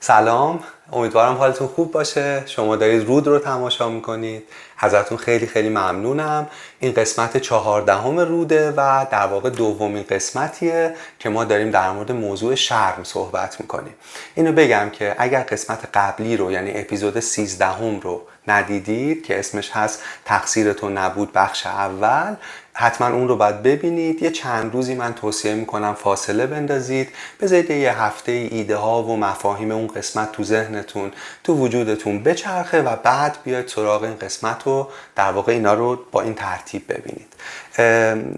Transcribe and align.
سلام. 0.00 0.60
امیدوارم 0.92 1.34
حالتون 1.34 1.66
خوب 1.66 1.92
باشه. 1.92 2.42
شما 2.46 2.76
دارید 2.76 3.06
رود 3.06 3.26
رو 3.26 3.38
تماشا 3.38 3.88
می‌کنید. 3.88 4.42
ازتون 4.78 5.18
خیلی 5.18 5.46
خیلی 5.46 5.68
ممنونم. 5.68 6.46
این 6.80 6.92
قسمت 6.92 7.36
چهاردهم 7.36 8.20
روده 8.20 8.70
و 8.70 9.06
در 9.10 9.26
واقع 9.26 9.50
دومین 9.50 10.04
قسمتیه 10.10 10.94
که 11.18 11.28
ما 11.28 11.44
داریم 11.44 11.70
در 11.70 11.90
مورد 11.90 12.12
موضوع 12.12 12.54
شرم 12.54 13.00
صحبت 13.04 13.60
می‌کنیم. 13.60 13.94
اینو 14.34 14.52
بگم 14.52 14.90
که 14.92 15.14
اگر 15.18 15.40
قسمت 15.40 15.78
قبلی 15.94 16.36
رو 16.36 16.52
یعنی 16.52 16.70
اپیزود 16.74 17.20
13 17.20 17.78
رو 18.02 18.22
ندیدید 18.48 19.26
که 19.26 19.38
اسمش 19.38 19.70
هست 19.70 20.02
تقصیرتون 20.24 20.98
نبود 20.98 21.32
بخش 21.32 21.66
اول 21.66 22.34
حتما 22.72 23.08
اون 23.08 23.28
رو 23.28 23.36
باید 23.36 23.62
ببینید. 23.62 24.22
یه 24.22 24.30
چند 24.30 24.72
روزی 24.72 24.94
من 24.94 25.14
توصیه 25.14 25.54
می‌کنم 25.54 25.94
فاصله 25.94 26.46
بندازید. 26.46 27.08
بذارید 27.40 27.70
یه 27.70 28.02
هفته 28.02 28.32
ایده 28.32 28.76
ها 28.76 29.02
و 29.02 29.16
مفاهیم 29.16 29.70
اون 29.70 29.86
قسمت 29.86 30.32
تو 30.32 30.44
ذهنتون 30.80 31.12
تو 31.44 31.54
وجودتون 31.54 32.22
بچرخه 32.22 32.82
و 32.82 32.96
بعد 32.96 33.38
بیاید 33.44 33.68
سراغ 33.68 34.02
این 34.02 34.16
قسمت 34.16 34.62
رو 34.64 34.88
در 35.16 35.32
واقع 35.32 35.52
اینا 35.52 35.74
رو 35.74 35.98
با 36.12 36.20
این 36.20 36.34
ترتیب 36.34 36.92
ببینید. 36.92 37.32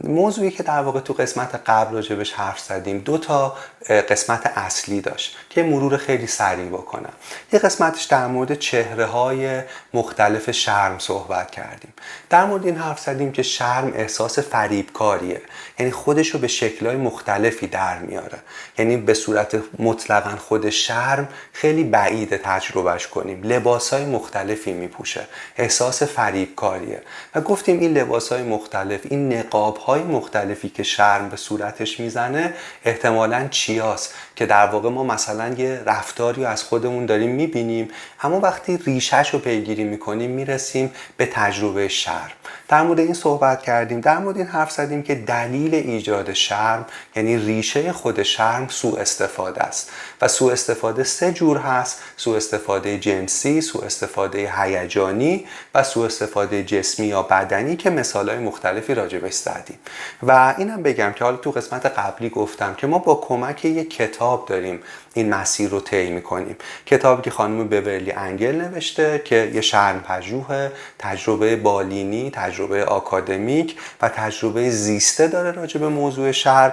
موضوعی 0.04 0.50
که 0.50 0.62
در 0.62 0.80
واقع 0.80 1.00
تو 1.00 1.12
قسمت 1.12 1.60
قبل 1.66 1.94
راجبش 1.94 2.32
حرف 2.32 2.60
زدیم. 2.60 2.98
دو 2.98 3.18
تا 3.18 3.56
قسمت 3.88 4.52
اصلی 4.56 5.00
داشت 5.00 5.36
که 5.50 5.62
مرور 5.62 5.96
خیلی 5.96 6.26
سریع 6.26 6.68
بکنم. 6.68 7.12
یه 7.52 7.58
قسمتش 7.58 8.04
در 8.04 8.26
مورد 8.26 8.54
چهره 8.54 9.04
های 9.04 9.62
مختلف 9.94 10.50
شرم 10.50 10.98
صحبت 10.98 11.50
کردیم. 11.50 11.92
در 12.30 12.44
مورد 12.44 12.66
این 12.66 12.76
حرف 12.76 13.00
زدیم 13.00 13.32
که 13.32 13.42
شرم 13.42 13.92
احساس 13.94 14.38
فریبکاریه. 14.38 15.42
یعنی 15.78 15.92
خودش 15.92 16.28
رو 16.28 16.40
به 16.40 16.48
شکلهای 16.48 16.96
مختلفی 16.96 17.66
در 17.66 17.98
میاره. 17.98 18.38
یعنی 18.78 18.96
به 18.96 19.14
صورت 19.14 19.62
مطلقا 19.78 20.36
خود 20.36 20.70
شرم 20.70 21.28
خیلی 21.52 21.84
بعید 21.84 22.36
تجربهش 22.36 23.06
کنیم. 23.06 23.42
لباس 23.42 23.92
های 23.92 24.04
مختلفی 24.04 24.72
میپوشه. 24.72 25.26
احساس 25.56 26.02
فریبکاریه. 26.02 27.02
و 27.34 27.40
گفتیم 27.40 27.80
این 27.80 27.92
لباس 27.98 28.32
های 28.32 28.42
مختلف 28.42 29.00
این 29.10 29.21
نقاب 29.28 29.76
های 29.76 30.02
مختلفی 30.02 30.68
که 30.68 30.82
شرم 30.82 31.28
به 31.28 31.36
صورتش 31.36 32.00
می‌زنه 32.00 32.54
احتمالا 32.84 33.48
چیاست 33.50 34.14
که 34.36 34.46
در 34.46 34.66
واقع 34.66 34.88
ما 34.88 35.04
مثلا 35.04 35.48
یه 35.48 35.82
رفتاری 35.86 36.44
از 36.44 36.62
خودمون 36.62 37.06
داریم 37.06 37.30
می‌بینیم 37.30 37.88
اما 38.22 38.40
وقتی 38.40 38.76
ریشهش 38.76 39.30
رو 39.30 39.38
پیگیری 39.38 39.84
می‌کنیم 39.84 40.30
می‌رسیم 40.30 40.92
به 41.16 41.26
تجربه 41.26 41.88
شرم. 41.88 42.30
در 42.68 42.82
مورد 42.82 42.98
این 42.98 43.14
صحبت 43.14 43.62
کردیم 43.62 44.00
در 44.00 44.18
مورد 44.18 44.36
این 44.36 44.46
حرف 44.46 44.70
زدیم 44.70 45.02
که 45.02 45.14
دلیل 45.14 45.74
ایجاد 45.74 46.32
شرم 46.32 46.86
یعنی 47.16 47.36
ریشه 47.36 47.92
خود 47.92 48.22
شرم 48.22 48.68
سوء 48.68 49.00
استفاده 49.00 49.62
است. 49.62 49.90
و 50.20 50.28
سوء 50.28 50.52
استفاده 50.52 51.04
سه 51.04 51.32
جور 51.32 51.58
هست 51.58 52.00
سوء 52.16 52.36
استفاده 52.36 52.98
جنسی 52.98 53.60
سوء 53.60 53.84
استفاده 53.84 54.52
هیجانی 54.56 55.46
و 55.74 55.82
سوء 55.82 56.06
استفاده 56.06 56.64
جسمی 56.64 57.06
یا 57.06 57.22
بدنی 57.22 57.76
که 57.76 57.90
مثال 57.90 58.28
های 58.28 58.38
مختلفی 58.38 58.94
راجبش 59.12 59.34
زدیم. 59.34 59.78
و 60.22 60.54
اینم 60.58 60.82
بگم 60.82 61.12
که 61.12 61.24
حالا 61.24 61.36
تو 61.36 61.50
قسمت 61.50 61.86
قبلی 61.86 62.30
گفتم 62.30 62.74
که 62.74 62.86
ما 62.86 62.98
با 62.98 63.14
کمک 63.14 63.64
یک 63.64 63.96
کتاب 63.96 64.46
داریم 64.48 64.80
این 65.14 65.34
مسیر 65.34 65.70
رو 65.70 65.80
طی 65.80 66.10
می‌کنیم. 66.10 66.56
کتابی 66.86 67.22
که 67.22 67.30
خانم 67.30 67.68
بورلی 67.68 68.12
انگل 68.12 68.54
نوشته 68.54 69.22
که 69.24 69.50
یه 69.54 69.60
شرم 69.60 70.00
پژوه 70.00 70.70
تجربه 70.98 71.56
بالینی 71.56 72.30
تجربه 72.30 72.84
آکادمیک 72.84 73.78
و 74.02 74.08
تجربه 74.08 74.70
زیسته 74.70 75.26
داره 75.26 75.50
راجع 75.50 75.80
به 75.80 75.88
موضوع 75.88 76.32
شرم. 76.32 76.72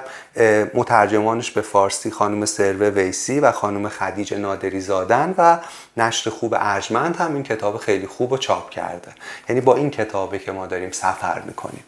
مترجمانش 0.74 1.52
به 1.52 1.62
فارسی 1.62 2.12
خانم 2.12 2.46
سروه 2.46 2.88
ویسی 2.88 3.40
و 3.40 3.52
خانم 3.52 3.90
خدیجه 3.90 4.38
نادری 4.38 4.80
زادن 4.80 5.36
و 5.38 5.58
نشر 5.98 6.30
خوب 6.30 6.56
ارجمند 6.58 7.16
هم 7.16 7.34
این 7.34 7.44
کتاب 7.44 7.78
خیلی 7.78 8.08
خوب 8.08 8.32
و 8.32 8.38
چاپ 8.38 8.70
کرده. 8.70 9.12
یعنی 9.50 9.62
با 9.62 9.76
این 9.76 9.90
کتابی 9.90 10.40
که 10.40 10.52
ما 10.52 10.68
داریم 10.68 10.92
سفر 10.92 11.42
می‌کنیم. 11.46 11.84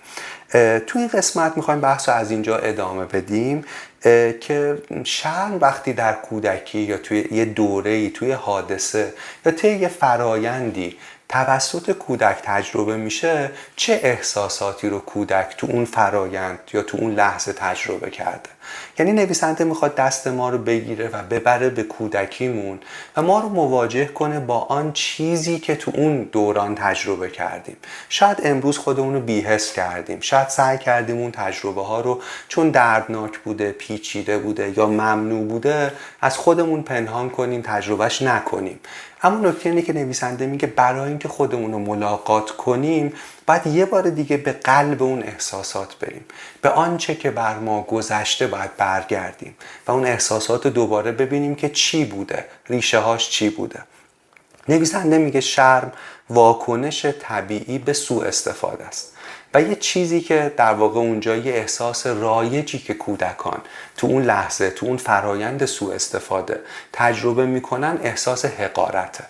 تو 0.87 0.99
این 0.99 1.07
قسمت 1.07 1.57
می‌خوایم 1.57 1.81
بحث 1.81 2.09
رو 2.09 2.15
از 2.15 2.31
اینجا 2.31 2.57
ادامه 2.57 3.05
بدیم 3.05 3.65
که 4.41 4.81
شرم 5.03 5.57
وقتی 5.61 5.93
در 5.93 6.13
کودکی 6.13 6.79
یا 6.79 6.97
توی 6.97 7.27
یه 7.31 7.45
دوره 7.45 8.09
توی 8.09 8.31
حادثه 8.31 9.13
یا 9.45 9.51
توی 9.51 9.69
یه 9.69 9.87
فرایندی 9.87 10.97
توسط 11.29 11.91
کودک 11.91 12.37
تجربه 12.43 12.97
میشه 12.97 13.51
چه 13.75 13.99
احساساتی 14.03 14.89
رو 14.89 14.99
کودک 14.99 15.55
تو 15.57 15.67
اون 15.69 15.85
فرایند 15.85 16.59
یا 16.73 16.83
تو 16.83 16.97
اون 16.97 17.13
لحظه 17.13 17.53
تجربه 17.53 18.09
کرده؟ 18.09 18.49
یعنی 18.99 19.11
نویسنده 19.11 19.63
می‌خواد 19.63 19.95
دست 19.95 20.27
ما 20.27 20.49
رو 20.49 20.57
بگیره 20.57 21.09
و 21.13 21.21
ببره 21.23 21.69
به 21.69 21.83
کودکیمون 21.83 22.79
و 23.17 23.21
ما 23.21 23.39
رو 23.39 23.49
مواجه 23.49 24.05
کنه 24.05 24.39
با 24.39 24.59
آن 24.59 24.93
چیزی 24.93 25.59
که 25.59 25.75
تو 25.75 25.91
اون 25.95 26.23
دوران 26.23 26.75
تجربه 26.75 27.29
کردیم. 27.29 27.77
شاید 28.09 28.37
امروز 28.43 28.77
خودمون 28.77 29.13
رو 29.13 29.19
بیهس 29.19 29.73
کردیم. 29.73 30.19
شاید 30.21 30.47
سعی 30.49 30.77
کردیم 30.77 31.17
اون 31.17 31.31
تجربه 31.31 31.81
ها 31.83 32.01
رو 32.01 32.21
چون 32.47 32.69
دردناک 32.69 33.39
بوده 33.39 33.71
پیچیده 33.71 34.37
بوده 34.37 34.73
یا 34.77 34.85
ممنوع 34.85 35.47
بوده 35.47 35.91
از 36.21 36.37
خودمون 36.37 36.83
پنهان 36.83 37.29
کنیم 37.29 37.61
تجربهش 37.61 38.21
نکنیم. 38.21 38.79
اما 39.23 39.49
نکته 39.49 39.69
اینه 39.69 39.81
که 39.81 39.93
نویسنده 39.93 40.45
میگه 40.45 40.67
برای 40.67 41.09
اینکه 41.09 41.27
خودمون 41.27 41.71
رو 41.71 41.79
ملاقات 41.79 42.51
کنیم 42.51 43.13
باید 43.47 43.67
یه 43.67 43.85
بار 43.85 44.09
دیگه 44.09 44.37
به 44.37 44.51
قلب 44.51 45.03
اون 45.03 45.23
احساسات 45.23 45.95
بریم. 45.99 46.25
به 46.61 46.69
آنچه 46.69 47.15
که 47.15 47.31
بر 47.31 47.59
ما 47.59 47.81
گذشته 47.81 48.47
باید 48.47 48.77
برگردیم 48.81 49.55
و 49.87 49.91
اون 49.91 50.05
احساسات 50.05 50.67
دوباره 50.67 51.11
ببینیم 51.11 51.55
که 51.55 51.69
چی 51.69 52.05
بوده 52.05 52.45
ریشه 52.69 52.99
هاش 52.99 53.29
چی 53.29 53.49
بوده. 53.49 53.79
نویسنده 54.69 55.17
میگه 55.17 55.41
شرم 55.41 55.91
واکنش 56.29 57.05
طبیعی 57.05 57.77
به 57.77 57.93
سوء 57.93 58.25
استفاده 58.25 58.83
است 58.83 59.17
و 59.53 59.61
یه 59.61 59.75
چیزی 59.75 60.21
که 60.21 60.53
در 60.57 60.73
واقع 60.73 60.99
اونجا 60.99 61.35
یه 61.35 61.53
احساس 61.53 62.07
رایجی 62.07 62.79
که 62.79 62.93
کودکان 62.93 63.61
تو 63.97 64.07
اون 64.07 64.23
لحظه 64.23 64.69
تو 64.69 64.85
اون 64.85 64.97
فرایند 64.97 65.65
سوء 65.65 65.93
استفاده 65.93 66.59
تجربه 66.93 67.45
می‌کنن 67.45 67.99
احساس 68.03 68.45
حقارته. 68.45 69.23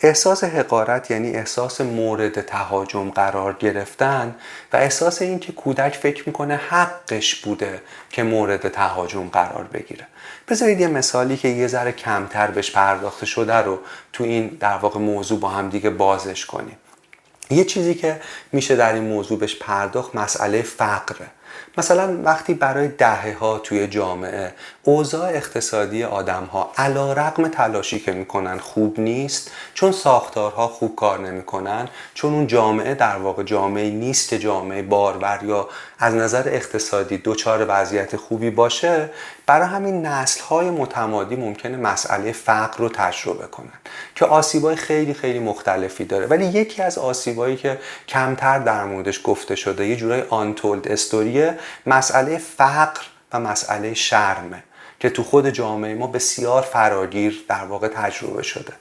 احساس 0.00 0.44
حقارت 0.44 1.10
یعنی 1.10 1.30
احساس 1.30 1.80
مورد 1.80 2.40
تهاجم 2.40 3.10
قرار 3.10 3.52
گرفتن 3.52 4.34
و 4.72 4.76
احساس 4.76 5.22
این 5.22 5.38
که 5.38 5.52
کودک 5.52 5.94
فکر 5.94 6.22
می‌کنه 6.26 6.56
حقش 6.56 7.34
بوده 7.34 7.82
که 8.10 8.22
مورد 8.22 8.68
تهاجم 8.68 9.28
قرار 9.28 9.64
بگیره. 9.64 10.06
بذارید 10.48 10.80
یه 10.80 10.88
مثالی 10.88 11.36
که 11.36 11.48
یه 11.48 11.66
ذره 11.66 11.92
کمتر 11.92 12.46
بهش 12.46 12.70
پرداخته 12.70 13.26
شده 13.26 13.54
رو 13.54 13.78
تو 14.12 14.24
این 14.24 14.46
در 14.60 14.76
واقع 14.76 15.00
موضوع 15.00 15.40
با 15.40 15.48
هم 15.48 15.68
دیگه 15.68 15.90
بازش 15.90 16.46
کنیم. 16.46 16.76
یه 17.50 17.64
چیزی 17.64 17.94
که 17.94 18.20
میشه 18.52 18.76
در 18.76 18.92
این 18.92 19.04
موضوع 19.04 19.38
بهش 19.38 19.56
پرداخت 19.56 20.16
مسئله 20.16 20.62
فقره. 20.62 21.26
مثلا 21.78 22.22
وقتی 22.22 22.54
برای 22.54 22.88
دهه 22.88 23.38
ها 23.38 23.58
توی 23.58 23.86
جامعه 23.86 24.52
اوضاع 24.82 25.28
اقتصادی 25.28 26.04
آدم 26.04 26.44
ها 26.44 26.72
علا 26.76 27.12
رقم 27.12 27.48
تلاشی 27.48 28.00
که 28.00 28.12
می‌کنن 28.12 28.58
خوب 28.58 29.00
نیست 29.00 29.50
چون 29.74 29.92
ساختارها 29.92 30.68
خوب 30.68 30.96
کار 30.96 31.18
نمی‌کنن 31.18 31.88
چون 32.14 32.34
اون 32.34 32.46
جامعه 32.46 32.94
در 32.94 33.16
واقع 33.16 33.42
جامعه 33.42 33.90
نیست 33.90 34.28
که 34.28 34.38
جامعه 34.38 34.82
بارور 34.82 35.40
یا 35.42 35.68
از 35.98 36.14
نظر 36.14 36.42
اقتصادی 36.46 37.18
دوچار 37.18 37.66
وضعیت 37.68 38.16
خوبی 38.16 38.50
باشه 38.50 39.10
برای 39.48 39.68
همین 39.68 40.06
نسل 40.06 40.40
های 40.40 40.70
متمادی 40.70 41.36
ممکنه 41.36 41.76
مسئله 41.76 42.32
فقر 42.32 42.78
رو 42.78 42.88
تجربه 42.88 43.46
کنن 43.46 43.78
که 44.14 44.24
آسیبای 44.24 44.76
خیلی 44.76 45.14
خیلی 45.14 45.38
مختلفی 45.38 46.04
داره. 46.04 46.26
ولی 46.26 46.44
یکی 46.44 46.82
از 46.82 46.98
آسیبایی 46.98 47.56
که 47.56 47.78
کمتر 48.08 48.58
در 48.58 48.84
موردش 48.84 49.20
گفته 49.24 49.56
شده 49.56 49.86
یه 49.86 49.96
جورای 49.96 50.22
آنتولد 50.22 50.88
استوریه 50.88 51.58
مسئله 51.86 52.38
فقر 52.38 53.02
و 53.32 53.40
مسئله 53.40 53.94
شرمه. 53.94 54.62
که 55.00 55.10
تو 55.10 55.22
خود 55.22 55.50
جامعه 55.50 55.94
ما 55.94 56.06
بسیار 56.06 56.62
فراگیر 56.62 57.44
در 57.48 57.64
واقع 57.64 57.88
تجربه 57.88 58.42
شده. 58.42 58.72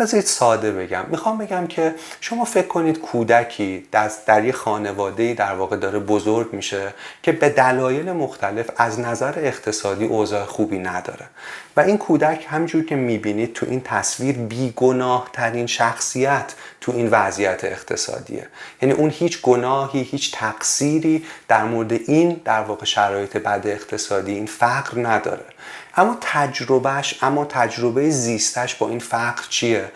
بذارید 0.00 0.26
ساده 0.26 0.72
بگم. 0.72 1.04
می‌خوام 1.08 1.38
بگم 1.38 1.66
که 1.66 1.94
شما 2.20 2.44
فکر 2.44 2.66
کنید 2.66 3.00
کودکی 3.00 3.88
در, 3.92 4.10
در 4.26 4.44
یه 4.44 4.52
خانواده 4.52 5.34
در 5.34 5.54
واقع 5.54 5.76
داره 5.76 5.98
بزرگ 5.98 6.52
میشه 6.52 6.94
که 7.22 7.32
به 7.32 7.48
دلایل 7.48 8.12
مختلف 8.12 8.70
از 8.76 9.00
نظر 9.00 9.34
اقتصادی 9.36 10.04
اوضاع 10.04 10.44
خوبی 10.44 10.78
نداره. 10.78 11.26
و 11.76 11.80
این 11.80 11.98
کودک 11.98 12.46
همجور 12.50 12.84
که 12.84 12.96
می‌بینید 12.96 13.52
تو 13.52 13.66
این 13.70 13.80
تصویر 13.80 14.38
بیگناه 14.38 15.30
ترین 15.32 15.66
شخصیت 15.66 16.54
تو 16.80 16.92
این 16.92 17.08
وضعیت 17.10 17.64
اقتصادیه. 17.64 18.46
یعنی 18.82 18.94
اون 18.94 19.10
هیچ 19.10 19.42
گناهی 19.42 20.02
هیچ 20.02 20.32
تقصیری 20.32 21.24
در 21.48 21.64
مورد 21.64 21.92
این 21.92 22.40
در 22.44 22.60
واقع 22.60 22.84
شرایط 22.84 23.36
بد 23.36 23.66
اقتصادی 23.66 24.32
این 24.32 24.46
فقر 24.46 25.06
نداره. 25.06 25.44
اما 25.96 26.16
تجربهش 26.20 27.18
اما 27.22 27.44
تجربه 27.44 28.10
زیستش 28.10 28.74
با 28.74 28.88
این 28.88 28.98
فقر 28.98 29.42
چیه؟ 29.48 29.92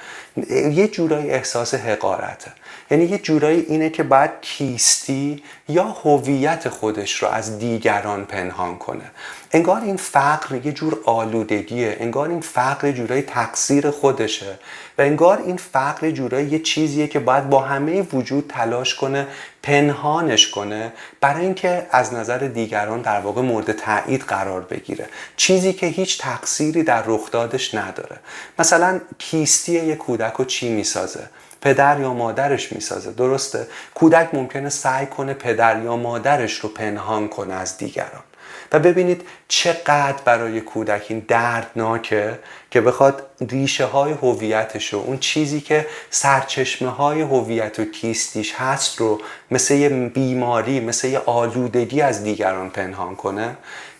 یه 0.50 0.88
جورایی 0.88 1.31
احساس 1.31 1.75
حقارته. 1.75 2.52
یعنی 2.90 3.05
یه 3.05 3.19
جورایی 3.19 3.61
اینه 3.61 3.90
که 3.90 4.02
باید 4.02 4.31
کیستی 4.40 5.43
یا 5.69 5.85
هویت 5.85 6.69
خودش 6.69 7.23
رو 7.23 7.28
از 7.28 7.58
دیگران 7.58 8.25
پنهان 8.25 8.78
کنه. 8.78 9.11
انگار 9.52 9.81
این 9.81 9.96
فقر 9.96 10.67
یه 10.67 10.73
جور 10.73 10.99
آلودگیه 11.05 11.96
انگار 12.00 12.28
این 12.28 12.40
فقر 12.40 12.93
جورایی 12.93 13.23
تقصیر 13.23 13.90
خودشه. 13.90 14.58
و 14.99 15.03
انگار 15.03 15.39
این 15.39 15.56
فقر 15.56 16.11
جورایی 16.11 16.49
یه 16.49 16.59
چیزیه 16.59 17.06
که 17.06 17.19
باید 17.19 17.50
با 17.50 17.61
همه 17.61 18.03
وجود 18.03 18.53
تلاش 18.55 18.94
کنه 18.94 19.27
پنهانش 19.62 20.50
کنه 20.50 20.93
برای 21.21 21.44
اینکه 21.44 21.87
از 21.91 22.15
نظر 22.15 22.39
دیگران 22.39 23.00
در 23.00 23.21
واقع 23.21 23.43
مورد 23.43 23.73
تایید 23.73 24.23
قرار 24.23 24.61
بگیره. 24.61 25.09
چیزی 25.37 25.73
که 25.73 25.87
هیچ 25.87 26.21
تقصیری 26.21 26.83
در 26.83 27.03
رخدادش 27.06 27.75
نداره. 27.75 28.17
مثلا 28.59 29.00
کیستی 29.19 29.73
یک 29.73 29.99
کودک 29.99 30.33
رو 30.33 30.44
چی 30.44 30.69
می‌سازه؟ 30.69 31.29
پدر 31.61 32.00
یا 32.00 32.15
مادرش 32.15 32.73
می‌سازه. 32.73 33.12
درسته؟ 33.12 33.67
کودک 33.95 34.35
ممکنه 34.35 34.69
سعی 34.69 35.06
کنه 35.06 35.35
پدر 35.35 35.83
یا 35.83 35.97
مادرش 35.97 36.53
رو 36.59 36.69
پنهان 36.69 37.29
کنه 37.29 37.55
از 37.55 37.77
دیگران. 37.79 38.23
و 38.72 38.78
ببینید 38.78 39.22
چقدر 39.49 40.22
برای 40.25 40.60
کودک 40.60 41.06
این 41.08 41.25
دردناکه 41.28 42.38
که 42.70 42.81
بخواد 42.81 43.26
ریشه 43.50 43.84
های 43.84 44.12
هویتش 44.12 44.94
اون 44.94 45.19
چیزی 45.19 45.60
که 45.60 45.87
سرچشمه 46.10 46.90
های 46.90 47.20
هویت 47.20 47.78
و 47.78 47.84
کیستیش 47.84 48.54
هست 48.54 49.00
رو 49.00 49.20
مثل 49.50 49.75
یه 49.75 49.88
بیماری 49.88 50.81
مثل 50.81 51.08
یه 51.08 51.19
آلودگی 51.19 52.00
از 52.00 52.25
دیگران 52.25 52.70
پنهان 52.70 53.16
کنه 53.16 53.56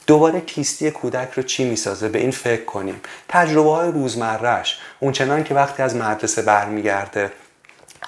دوباره 0.07 0.41
کیستی 0.41 0.91
کودک 0.91 1.33
رو 1.33 1.43
چی 1.43 1.65
می‌سازه؟ 1.65 2.09
به 2.09 2.19
این 2.19 2.31
فکر 2.31 2.65
کنیم. 2.65 3.01
تجربه 3.29 3.71
های 3.71 3.93
روزمرهش 3.93 4.79
اونچنان 5.01 5.45
که 5.45 5.55
وقتی 5.55 5.83
از 5.83 5.97
مدرسه 5.97 6.43
برمیگرده 6.43 7.33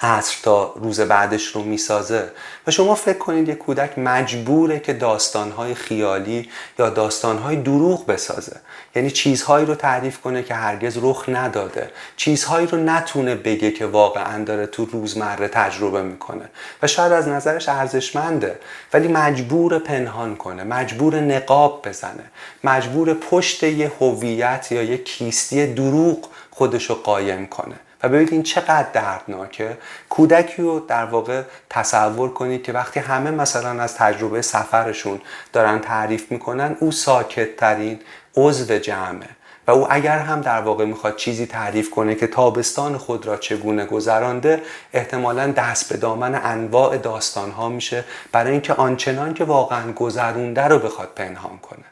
عصر 0.01 0.37
تا 0.43 0.73
روز 0.75 0.99
بعدش 0.99 1.47
رو 1.47 1.63
می‌سازه. 1.63 2.29
و 2.67 2.71
شما 2.71 2.95
فکر 2.95 3.17
کنید 3.17 3.49
یک 3.49 3.57
کودک 3.57 3.99
مجبوره 3.99 4.79
که 4.79 4.93
داستانهای 4.93 5.75
خیالی 5.75 6.49
یا 6.79 6.89
داستانهای 6.89 7.55
دروغ 7.55 8.05
بسازه. 8.05 8.59
یعنی 8.95 9.11
چیزهایی 9.11 9.65
رو 9.65 9.75
تعریف 9.75 10.21
کنه 10.21 10.43
که 10.43 10.53
هرگز 10.53 10.97
رخ 11.01 11.25
نداده. 11.27 11.89
چیزهایی 12.17 12.67
رو 12.67 12.77
نتونه 12.77 13.35
بگه 13.35 13.71
که 13.71 13.85
واقعا 13.85 14.43
داره 14.43 14.67
تو 14.67 14.85
روزمره 14.85 15.47
تجربه 15.47 16.01
می‌کنه. 16.01 16.49
و 16.83 16.87
شاید 16.87 17.11
از 17.11 17.27
نظرش 17.27 17.69
ارزشمنده. 17.69 18.59
ولی 18.93 19.07
مجبور 19.07 19.79
پنهان 19.79 20.35
کنه 20.35 20.63
مجبور 20.63 21.19
نقاب 21.19 21.87
بزنه 21.87 22.23
مجبور 22.63 23.13
پشت 23.13 23.63
یه 23.63 23.91
هویت 23.99 24.67
یا 24.71 24.83
یه 24.83 24.97
کیستی 24.97 25.73
دروغ 25.73 26.29
خودشو 26.51 26.95
قایم 26.95 27.47
کنه. 27.47 27.75
و 28.03 28.09
ببینید 28.09 28.33
این 28.33 28.43
چقدر 28.43 28.87
دردناکه. 28.93 29.77
کودکی 30.09 30.61
رو 30.61 30.79
در 30.79 31.05
واقع 31.05 31.41
تصور 31.69 32.33
کنید 32.33 32.63
که 32.63 32.73
وقتی 32.73 32.99
همه 32.99 33.31
مثلا 33.31 33.83
از 33.83 33.95
تجربه 33.95 34.41
سفرشون 34.41 35.21
دارن 35.53 35.79
تعریف 35.79 36.31
می‌کنن 36.31 36.77
او 36.79 36.91
ساکت 36.91 37.55
ترین 37.55 37.99
عضو 38.35 38.77
جمعه. 38.77 39.29
و 39.67 39.71
او 39.71 39.87
اگر 39.89 40.19
هم 40.19 40.41
در 40.41 40.61
واقع 40.61 40.85
می‌خواد 40.85 41.15
چیزی 41.15 41.45
تعریف 41.45 41.89
کنه 41.89 42.15
که 42.15 42.27
تابستان 42.27 42.97
خود 42.97 43.25
را 43.25 43.37
چگونه 43.37 43.85
گذرانده 43.85 44.61
احتمالا 44.93 45.51
دست 45.51 45.89
به 45.93 45.97
دامن 45.97 46.41
انواع 46.43 46.97
داستان 46.97 47.51
ها 47.51 47.69
میشه 47.69 48.03
برای 48.31 48.51
اینکه 48.51 48.73
آنچنان 48.73 49.33
که 49.33 49.43
واقعا 49.43 49.91
گذرونده 49.91 50.63
رو 50.63 50.79
بخواد 50.79 51.09
پنهان 51.15 51.57
کنه. 51.57 51.85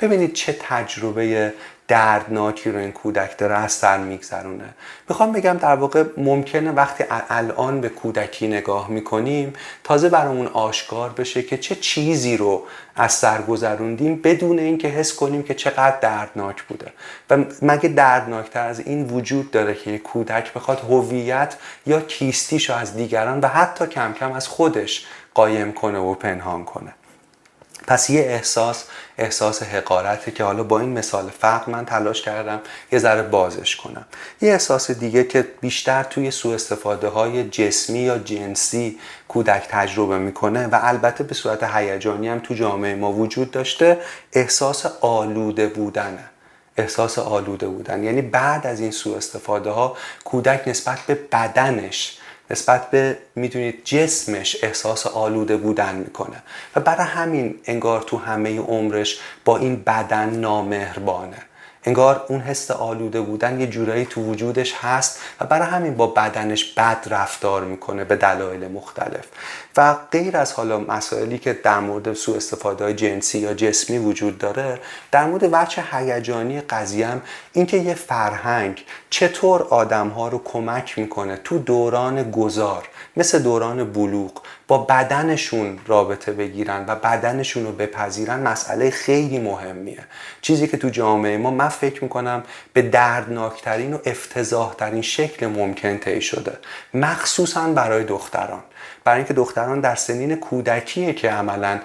ببینید 0.00 0.32
چه 0.32 0.56
تجربه 0.60 1.52
دردناکی 1.90 2.70
رو 2.70 2.78
این 2.78 2.92
کودک 2.92 3.38
داره 3.38 3.54
از 3.54 3.72
سر 3.72 3.98
میگذرونه. 3.98 4.64
می‌خوام 5.08 5.32
بگم 5.32 5.52
در 5.52 5.74
واقع 5.74 6.04
ممکنه 6.16 6.70
وقتی 6.70 7.04
الان 7.08 7.80
به 7.80 7.88
کودکی 7.88 8.48
نگاه 8.48 8.90
می‌کنیم 8.90 9.52
تازه 9.84 10.08
برامون 10.08 10.46
آشکار 10.46 11.10
بشه 11.10 11.42
که 11.42 11.58
چه 11.58 11.74
چیزی 11.74 12.36
رو 12.36 12.62
از 12.96 13.12
سر 13.12 13.42
گذروندیم 13.42 14.20
بدون 14.22 14.58
اینکه 14.58 14.88
حس 14.88 15.14
کنیم 15.14 15.42
که 15.42 15.54
چقدر 15.54 15.96
دردناک 16.00 16.62
بوده. 16.62 16.92
و 17.30 17.44
مگه 17.62 17.88
دردناکتر 17.88 18.66
از 18.66 18.80
این 18.80 19.06
وجود 19.06 19.50
داره 19.50 19.74
که 19.74 19.90
یک 19.90 20.02
کودک 20.02 20.52
بخواد 20.52 20.78
هویت 20.78 21.56
یا 21.86 22.00
کیستیش 22.00 22.70
رو 22.70 22.76
از 22.76 22.96
دیگران 22.96 23.40
و 23.40 23.46
حتی 23.46 23.86
کم 23.86 24.12
کم 24.12 24.32
از 24.32 24.48
خودش 24.48 25.06
قایم 25.34 25.72
کنه 25.72 25.98
و 25.98 26.14
پنهان 26.14 26.64
کنه؟ 26.64 26.94
پس 27.86 28.10
یه 28.10 28.20
احساس 28.20 28.84
احساس 29.18 29.62
حقارته 29.62 30.30
که 30.30 30.44
حالا 30.44 30.62
با 30.62 30.80
این 30.80 30.98
مثال 30.98 31.30
فقر 31.38 31.72
من 31.72 31.84
تلاش 31.84 32.22
کردم 32.22 32.60
یه 32.92 32.98
ذره 32.98 33.22
بازش 33.22 33.76
کنم. 33.76 34.04
یه 34.40 34.52
احساس 34.52 34.90
دیگه 34.90 35.24
که 35.24 35.48
بیشتر 35.60 36.02
توی 36.02 36.30
سوء 36.30 36.54
استفاده 36.54 37.08
های 37.08 37.48
جسمی 37.48 37.98
یا 37.98 38.18
جنسی 38.18 38.98
کودک 39.28 39.66
تجربه 39.68 40.18
می‌کنه 40.18 40.66
و 40.66 40.78
البته 40.82 41.24
به 41.24 41.34
صورت 41.34 41.62
هیجانی 41.62 42.28
هم 42.28 42.38
تو 42.38 42.54
جامعه 42.54 42.94
ما 42.94 43.12
وجود 43.12 43.50
داشته 43.50 43.98
احساس 44.32 44.86
آلوده 45.00 45.66
بودنه. 45.66 46.24
احساس 46.76 47.18
آلوده 47.18 47.68
بودن. 47.68 48.04
یعنی 48.04 48.22
بعد 48.22 48.66
از 48.66 48.80
این 48.80 48.90
سوء 48.90 49.16
استفاده 49.16 49.70
ها 49.70 49.96
کودک 50.24 50.68
نسبت 50.68 50.98
به 51.06 51.14
بدنش 51.14 52.19
نسبت 52.50 52.90
به 52.90 53.18
می‌دونید 53.34 53.84
جسمش 53.84 54.56
احساس 54.64 55.06
آلوده 55.06 55.56
بودن 55.56 55.94
می‌کنه. 55.94 56.42
و 56.76 56.80
برای 56.80 57.06
همین 57.06 57.60
انگار 57.64 58.02
تو 58.02 58.16
همه 58.16 58.58
عمرش 58.58 59.20
با 59.44 59.56
این 59.56 59.82
بدن 59.82 60.30
نامهربانه. 60.30 61.49
انگار 61.84 62.24
اون 62.28 62.40
حس 62.40 62.70
آلوده 62.70 63.20
بودن 63.20 63.60
یه 63.60 63.66
جورایی 63.66 64.04
تو 64.04 64.22
وجودش 64.22 64.74
هست 64.74 65.18
و 65.40 65.44
برای 65.44 65.68
همین 65.68 65.94
با 65.94 66.06
بدنش 66.06 66.74
بد 66.74 67.06
رفتار 67.10 67.64
می‌کنه 67.64 68.04
به 68.04 68.16
دلایل 68.16 68.68
مختلف. 68.68 69.24
و 69.76 69.94
غیر 70.12 70.36
از 70.36 70.52
حالا 70.52 70.78
مسائلی 70.78 71.38
که 71.38 71.52
در 71.52 71.80
مورد 71.80 72.12
سوء 72.12 72.36
استفاده 72.36 72.84
های 72.84 72.94
جنسی 72.94 73.38
یا 73.38 73.54
جسمی 73.54 73.98
وجود 73.98 74.38
داره 74.38 74.80
در 75.10 75.24
مورد 75.24 75.48
وجه 75.52 75.84
هیجانی 75.92 76.60
قضیه 76.60 77.06
هم 77.06 77.22
اینکه 77.52 77.76
یه 77.76 77.94
فرهنگ 77.94 78.84
چطور 79.10 79.62
آدم 79.62 80.08
ها 80.08 80.28
رو 80.28 80.42
کمک 80.44 80.98
می‌کنه 80.98 81.36
تو 81.36 81.58
دوران 81.58 82.30
گذار 82.30 82.88
مثل 83.16 83.38
دوران 83.38 83.92
بلوغ 83.92 84.42
با 84.70 84.78
بدنشون 84.78 85.78
رابطه 85.86 86.32
بگیرن 86.32 86.84
و 86.88 86.94
بدنشون 86.96 87.64
رو 87.64 87.72
بپذیرن 87.72 88.40
مسئله 88.40 88.90
خیلی 88.90 89.38
مهمیه. 89.38 90.04
چیزی 90.40 90.68
که 90.68 90.76
تو 90.76 90.88
جامعه 90.88 91.36
ما 91.36 91.50
من 91.50 91.68
فکر 91.68 92.04
می‌کنم 92.04 92.42
به 92.72 92.82
دردناکترین 92.82 93.94
و 93.94 93.98
افتضاحترین 94.04 95.02
شکل 95.02 95.46
ممکن 95.46 95.98
طی 95.98 96.20
شده. 96.20 96.52
مخصوصا 96.94 97.68
برای 97.68 98.04
دختران. 98.04 98.62
برای 99.04 99.18
اینکه 99.18 99.34
دختران 99.34 99.80
در 99.80 99.94
سنین 99.94 100.36
کودکیه 100.36 101.12
که 101.12 101.30
عملا 101.30 101.80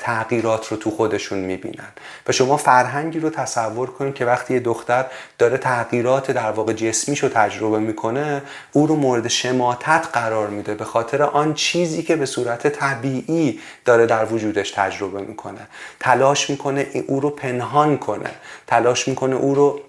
تغییرات 0.00 0.66
رو 0.66 0.76
تو 0.76 0.90
خودشون 0.90 1.38
می‌بینن. 1.38 1.88
و 2.26 2.32
شما 2.32 2.56
فرهنگی 2.56 3.20
رو 3.20 3.30
تصور 3.30 3.90
کنید 3.90 4.14
که 4.14 4.24
وقتی 4.24 4.54
یه 4.54 4.60
دختر 4.60 5.06
داره 5.38 5.58
تغییرات 5.58 6.30
در 6.30 6.50
واقع 6.50 6.72
جسمیش 6.72 7.22
رو 7.22 7.28
تجربه 7.28 7.78
می‌کنه 7.78 8.42
او 8.72 8.86
رو 8.86 8.96
مورد 8.96 9.28
شماتت 9.28 10.08
قرار 10.12 10.48
میده 10.48 10.74
به 10.74 10.84
خاطر 10.84 11.22
آن 11.22 11.54
چیزی 11.54 12.02
که 12.02 12.16
به 12.16 12.26
صورت 12.26 12.66
طبیعی 12.66 13.60
داره 13.84 14.06
در 14.06 14.24
وجودش 14.24 14.70
تجربه 14.70 15.20
می‌کنه. 15.20 15.66
تلاش 16.00 16.50
می‌کنه 16.50 16.86
او 17.08 17.20
رو 17.20 17.30
پنهان 17.30 17.98
کنه. 17.98 18.30
تلاش 18.66 19.08
می‌کنه 19.08 19.36
او 19.36 19.54
رو 19.54 19.80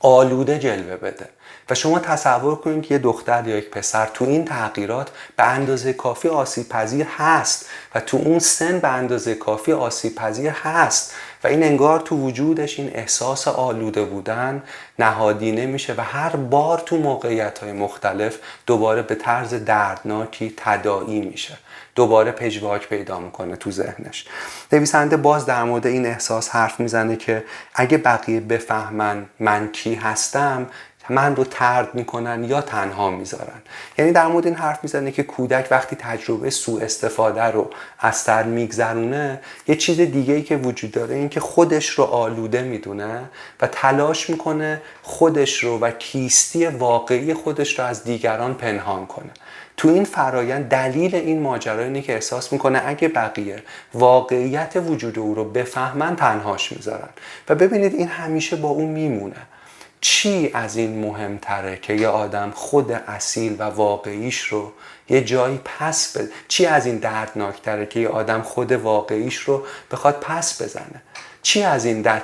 آلوده 0.00 0.58
جلوه 0.58 0.96
بده. 0.96 1.28
و 1.70 1.74
شما 1.74 1.98
تصور 1.98 2.56
کنید 2.56 2.82
که 2.82 2.94
یه 2.94 2.98
دختر 2.98 3.48
یا 3.48 3.56
یک 3.56 3.70
پسر 3.70 4.06
تو 4.14 4.24
این 4.24 4.44
تغییرات 4.44 5.10
به 5.36 5.42
اندازه 5.42 5.92
کافی 5.92 6.28
آسیب 6.28 6.68
پذیر 6.68 7.06
هست 7.16 7.68
و 7.94 8.00
تو 8.00 8.16
اون 8.16 8.38
سن 8.38 8.78
به 8.78 8.88
اندازه 8.88 9.34
کافی 9.34 9.72
آسیب 9.72 10.14
پذیر 10.14 10.50
هست 10.50 11.14
و 11.44 11.48
این 11.48 11.62
انگار 11.62 12.00
تو 12.00 12.16
وجودش 12.16 12.78
این 12.78 12.90
احساس 12.94 13.48
آلوده 13.48 14.04
بودن 14.04 14.62
نهادینه 14.98 15.66
میشه 15.66 15.94
و 15.96 16.00
هر 16.00 16.36
بار 16.36 16.78
تو 16.78 16.96
موقعیت 16.96 17.58
های 17.58 17.72
مختلف 17.72 18.38
دوباره 18.66 19.02
به 19.02 19.14
طرز 19.14 19.54
دردناکی 19.54 20.54
تداعی 20.56 21.20
میشه. 21.20 21.58
دوباره 21.94 22.32
پژواک 22.32 22.88
پیدا 22.88 23.20
می‌کنه 23.20 23.56
تو 23.56 23.70
ذهنش. 23.70 24.26
نویسنده 24.72 25.16
باز 25.16 25.46
در 25.46 25.62
مورد 25.62 25.86
این 25.86 26.06
احساس 26.06 26.48
حرف 26.48 26.80
می‌زنه 26.80 27.16
که 27.16 27.44
اگه 27.74 27.98
بقیه 27.98 28.40
بفهمن 28.40 29.26
من 29.40 29.68
کی 29.72 29.94
هستم 29.94 30.66
من 31.10 31.36
رو 31.36 31.44
ترد 31.44 31.94
می‌کنن 31.94 32.44
یا 32.44 32.60
تنها 32.60 33.10
می‌ذارن. 33.10 33.62
یعنی 33.98 34.12
در 34.12 34.26
مورد 34.26 34.46
این 34.46 34.54
حرف 34.54 34.78
می‌زنه 34.82 35.10
که 35.10 35.22
کودک 35.22 35.68
وقتی 35.70 35.96
تجربه 35.96 36.50
سوء 36.50 36.82
استفاده 36.82 37.44
رو 37.44 37.70
از 37.98 38.16
سر 38.16 38.42
میگذرونه 38.42 39.40
یه 39.68 39.76
چیز 39.76 40.00
دیگه 40.00 40.34
ای 40.34 40.42
که 40.42 40.56
وجود 40.56 40.90
داره 40.90 41.14
این 41.14 41.28
که 41.28 41.40
خودش 41.40 41.88
رو 41.88 42.04
آلوده 42.04 42.62
می‌دونه 42.62 43.22
و 43.60 43.66
تلاش 43.66 44.30
می‌کنه 44.30 44.82
خودش 45.02 45.64
رو 45.64 45.78
و 45.78 45.90
کیستی 45.90 46.66
واقعی 46.66 47.34
خودش 47.34 47.78
رو 47.78 47.84
از 47.84 48.04
دیگران 48.04 48.54
پنهان 48.54 49.06
کنه. 49.06 49.30
تو 49.76 49.88
این 49.88 50.04
فرایند 50.04 50.68
دلیل 50.68 51.14
این 51.14 51.42
ماجرا 51.42 51.82
اینه 51.82 52.02
که 52.02 52.14
احساس 52.14 52.52
می‌کنه 52.52 52.82
اگه 52.86 53.08
بقیه 53.08 53.62
واقعیت 53.94 54.76
وجود 54.86 55.18
او 55.18 55.34
رو 55.34 55.44
بفهمن 55.44 56.16
تنهاش 56.16 56.72
می‌ذارن. 56.72 57.08
و 57.48 57.54
ببینید 57.54 57.94
این 57.94 58.08
همیشه 58.08 58.56
با 58.56 58.68
اون 58.68 58.88
میمونه. 58.88 59.36
چی 60.00 60.50
از 60.54 60.76
این 60.76 61.00
مهمتره 61.00 61.76
که 61.76 61.92
یه 61.92 62.08
آدم 62.08 62.50
خود 62.54 62.92
اصیل 62.92 63.56
و 63.58 63.62
واقعیش 63.62 64.40
رو 64.40 64.72
یه 65.08 65.24
جایی 65.24 65.60
پس 65.64 66.16
بزنه 66.16 66.30
چی 66.48 66.66
از 66.66 66.86
این 66.86 66.98
دردناکتره 66.98 67.86
که 67.86 68.00
یه 68.00 68.08
آدم 68.08 68.42
خود 68.42 68.72
واقعیش 68.72 69.36
رو 69.36 69.62
بخواد 69.90 70.14
پس 70.20 70.62
بزنه؟ 70.62 71.02
چی 71.42 71.62
از 71.62 71.84
این 71.84 72.02
درد 72.02 72.22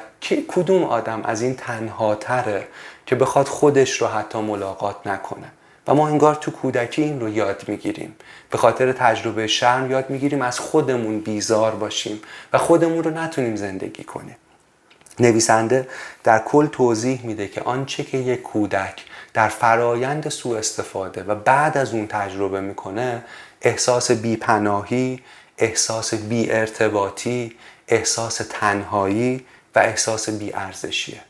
کدوم 0.49 0.85
آدم 0.85 1.23
از 1.23 1.43
این 1.43 1.55
تنهاتره 1.55 2.69
که 3.07 3.17
بخواد 3.17 3.49
خودش 3.49 4.01
رو 4.01 4.07
حتی 4.07 4.41
ملاقات 4.41 5.07
نکنه؟ 5.07 5.53
و 5.87 5.95
ما 5.95 6.09
انگار 6.09 6.35
تو 6.35 6.51
کودکی 6.51 7.03
این 7.03 7.21
رو 7.21 7.29
یاد 7.29 7.65
می‌گیریم. 7.69 8.17
به 8.51 8.59
خاطر 8.59 8.93
تجربه 8.93 9.47
شرم 9.47 9.91
یاد 9.91 10.11
می‌گیریم 10.11 10.43
از 10.43 10.61
خودمون 10.61 11.21
بیزار 11.21 11.75
باشیم 11.75 12.21
و 12.53 12.59
خودمون 12.59 13.05
رو 13.05 13.11
نتونیم 13.11 13.57
زندگی 13.57 14.05
کنیم. 14.05 14.37
نویسنده 15.21 15.89
در 16.25 16.39
کل 16.39 16.67
توضیح 16.67 17.21
میده 17.27 17.49
که 17.49 17.61
آنچه 17.61 18.05
که 18.05 18.19
یک 18.19 18.43
کودک 18.43 19.05
در 19.35 19.49
فرایند 19.49 20.29
سوء 20.29 20.59
استفاده 20.59 21.23
و 21.23 21.35
بعد 21.35 21.79
از 21.79 21.95
اون 21.95 22.07
تجربه 22.07 22.61
می‌کنه 22.61 23.23
احساس 23.63 24.11
بیپناهی 24.11 25.21
احساس 25.59 26.15
بی 26.15 26.51
ارتباطی 26.51 27.57
احساس 27.89 28.41
تنهایی 28.51 29.45
و 29.75 29.79
احساس 29.79 30.31
بیارزشیه. 30.31 31.21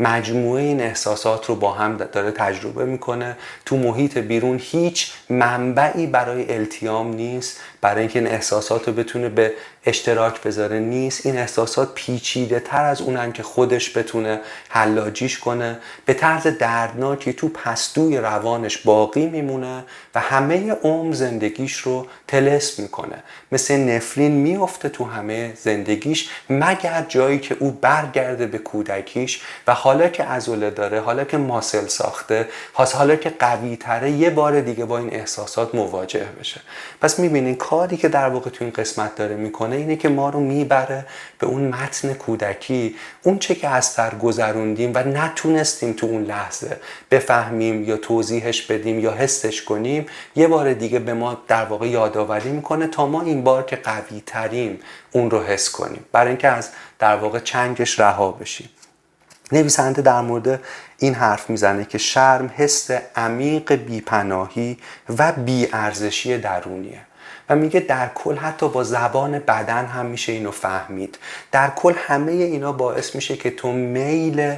مجموعه 0.00 0.62
این 0.62 0.80
احساسات 0.80 1.46
رو 1.46 1.54
با 1.54 1.72
هم 1.72 1.96
داره 1.96 2.30
تجربه 2.30 2.84
می‌کنه. 2.84 3.36
تو 3.66 3.76
محیط 3.76 4.18
بیرون 4.18 4.60
هیچ 4.62 5.12
منبعی 5.30 6.06
برای 6.06 6.54
التیام 6.54 7.14
نیست 7.14 7.60
برای 7.80 8.00
اینکه 8.00 8.18
این 8.18 8.28
احساسات 8.28 8.88
رو 8.88 8.94
بتونه 8.94 9.28
به 9.28 9.52
اشتراک 9.86 10.42
بذاره. 10.42 10.78
نیست. 10.78 11.26
این 11.26 11.38
احساسات 11.38 11.94
پیچیده 11.94 12.60
تر 12.60 12.84
از 12.84 13.00
اونن 13.02 13.32
که 13.32 13.42
خودش 13.42 13.96
بتونه 13.96 14.40
حلاجیش 14.68 15.38
کنه. 15.38 15.78
به 16.04 16.14
طرز 16.14 16.46
دردناکی 16.46 17.32
تو 17.32 17.48
پستوی 17.48 18.18
روانش 18.18 18.78
باقی 18.78 19.26
میمونه 19.26 19.84
و 20.14 20.20
همه 20.20 20.72
عمر 20.72 21.14
زندگیش 21.14 21.76
رو 21.76 22.06
تلس 22.28 22.78
می‌کنه. 22.78 23.22
مثل 23.54 23.76
نفلین 23.76 24.32
میفته 24.32 24.88
تو 24.88 25.04
همه 25.04 25.52
زندگیش 25.56 26.30
مگر 26.50 27.04
جایی 27.08 27.38
که 27.38 27.56
او 27.60 27.70
برگرده 27.70 28.46
به 28.46 28.58
کودکیش 28.58 29.42
و 29.66 29.74
حالا 29.74 30.08
که 30.08 30.24
ازوله 30.24 30.70
داره 30.70 31.00
حالا 31.00 31.24
که 31.24 31.36
ماسل 31.36 31.86
ساخته 31.86 32.48
حالا 32.72 33.16
که 33.16 33.30
قوی 33.38 33.76
تره 33.76 34.10
یه 34.10 34.30
بار 34.30 34.60
دیگه 34.60 34.84
با 34.84 34.98
این 34.98 35.14
احساسات 35.14 35.74
مواجه 35.74 36.26
بشه. 36.40 36.60
پس 37.00 37.18
می‌بینین 37.18 37.54
کاری 37.54 37.96
که 37.96 38.08
در 38.08 38.28
واقع 38.28 38.50
تو 38.50 38.64
این 38.64 38.72
قسمت 38.72 39.14
داره 39.14 39.36
می‌کنه 39.36 39.76
اینه 39.76 39.96
که 39.96 40.08
ما 40.08 40.30
رو 40.30 40.40
می‌بره 40.40 41.06
به 41.38 41.46
اون 41.46 41.68
متن 41.68 42.12
کودکی 42.12 42.94
اون 43.22 43.38
چه 43.38 43.54
که 43.54 43.68
از 43.68 43.84
سر 43.84 44.14
گذروندیم 44.14 44.92
و 44.94 44.98
نتونستیم 44.98 45.92
تو 45.92 46.06
اون 46.06 46.24
لحظه 46.24 46.76
بفهمیم 47.10 47.84
یا 47.84 47.96
توضیحش 47.96 48.62
بدیم 48.62 48.98
یا 49.00 49.12
حسش 49.12 49.62
کنیم 49.62 50.06
یه 50.36 50.48
بار 50.48 50.72
دیگه 50.72 50.98
به 50.98 51.14
ما 51.14 51.42
در 51.48 51.64
واقع 51.64 51.86
یادآوری 51.86 52.50
می‌کنه 52.50 52.86
تا 52.86 53.06
ما 53.06 53.22
این 53.22 53.43
بار 53.44 53.62
که 53.62 53.76
قوی 53.76 54.22
تریم 54.26 54.80
اون 55.12 55.30
رو 55.30 55.42
حس 55.42 55.70
کنیم. 55.70 56.04
برای 56.12 56.28
اینکه 56.28 56.48
از 56.48 56.70
در 56.98 57.16
واقع 57.16 57.38
چنگش 57.38 58.00
رها 58.00 58.30
بشیم. 58.32 58.70
نویسنده 59.52 60.02
در 60.02 60.20
مورد 60.20 60.60
این 60.98 61.14
حرف 61.14 61.50
می‌زنه 61.50 61.84
که 61.84 61.98
شرم 61.98 62.50
حس 62.56 62.90
عمیق 63.16 63.72
بیپناهی 63.72 64.78
و 65.18 65.32
بیارزشی 65.32 66.38
درونیه. 66.38 67.00
و 67.48 67.56
میگه 67.56 67.80
در 67.80 68.10
کل 68.14 68.36
حتی 68.36 68.68
با 68.68 68.84
زبان 68.84 69.38
بدن 69.38 69.86
هم 69.86 70.06
میشه 70.06 70.32
اینو 70.32 70.50
فهمید. 70.50 71.18
در 71.52 71.70
کل 71.70 71.94
همه 71.96 72.32
اینا 72.32 72.72
باعث 72.72 73.14
میشه 73.14 73.36
که 73.36 73.50
تو 73.50 73.72
میل 73.72 74.54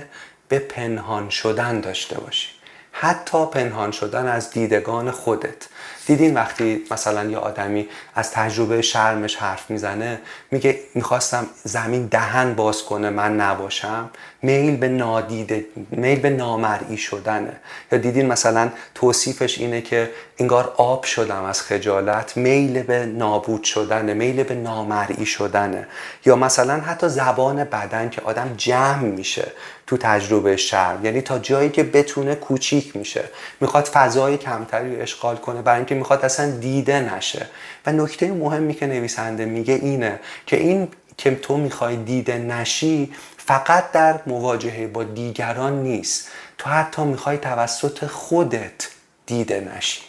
به 0.48 0.58
پنهان 0.58 1.30
شدن 1.30 1.80
داشته 1.80 2.20
باشی. 2.20 2.48
حتی 2.92 3.46
پنهان 3.46 3.90
شدن 3.90 4.26
از 4.26 4.50
دیدگان 4.50 5.10
خودت. 5.10 5.68
دیدین 6.06 6.34
وقتی 6.34 6.82
مثلا 6.90 7.24
یه 7.24 7.38
آدمی 7.38 7.88
از 8.14 8.30
تجربه 8.30 8.82
شرمش 8.82 9.36
حرف 9.36 9.70
می‌زنه 9.70 10.20
میگه 10.50 10.80
می‌خواستم 10.94 11.46
زمین 11.64 12.06
دهن 12.06 12.54
باز 12.54 12.82
کنه 12.82 13.10
من 13.10 13.40
نباشم. 13.40 14.10
میل 14.42 14.76
به 14.76 14.88
نادیده 14.88 15.66
میل 15.90 16.20
به 16.20 16.30
نامرئی 16.30 16.96
شدنه. 16.96 17.52
یا 17.92 17.98
دیدین 17.98 18.26
مثلا 18.26 18.68
توصیفش 18.94 19.58
اینه 19.58 19.80
که 19.80 20.10
انگار 20.38 20.74
آب 20.76 21.04
شدم 21.04 21.44
از 21.44 21.62
خجالت 21.62 22.36
میل 22.36 22.82
به 22.82 23.06
نابود 23.06 23.64
شدنه 23.64 24.14
میل 24.14 24.42
به 24.42 24.54
نامرئی 24.54 25.26
شدنه. 25.26 25.86
یا 26.26 26.36
مثلا 26.36 26.80
حتی 26.80 27.08
زبان 27.08 27.64
بدن 27.64 28.08
که 28.08 28.20
آدم 28.24 28.54
جمع 28.56 29.02
میشه. 29.02 29.52
تو 29.86 29.96
تجربه 29.96 30.56
شرم 30.56 31.04
یعنی 31.04 31.20
تا 31.20 31.38
جایی 31.38 31.70
که 31.70 31.82
بتونه 31.82 32.34
کوچیک 32.34 32.96
میشه. 32.96 33.24
می‌خواد 33.60 33.84
فضای 33.84 34.36
کمتری 34.36 35.00
اشغال 35.00 35.36
کنه 35.36 35.62
برای 35.62 35.76
اینکه 35.76 35.94
می‌خواد 35.94 36.24
اصلا 36.24 36.50
دیده 36.50 37.14
نشه. 37.14 37.46
و 37.86 37.92
نکته 37.92 38.32
مهمی 38.32 38.74
که 38.74 38.86
نویسنده 38.86 39.44
میگه 39.44 39.74
اینه 39.74 40.20
که 40.46 40.56
این 40.56 40.88
که 41.16 41.34
تو 41.34 41.56
می‌خوای 41.56 41.96
دیده 41.96 42.38
نشی 42.38 43.12
فقط 43.36 43.92
در 43.92 44.20
مواجهه 44.26 44.86
با 44.86 45.04
دیگران 45.04 45.82
نیست. 45.82 46.28
تو 46.58 46.70
حتی 46.70 47.02
می‌خوای 47.02 47.38
توسط 47.38 48.06
خودت 48.06 48.88
دیده 49.26 49.72
نشی. 49.76 50.00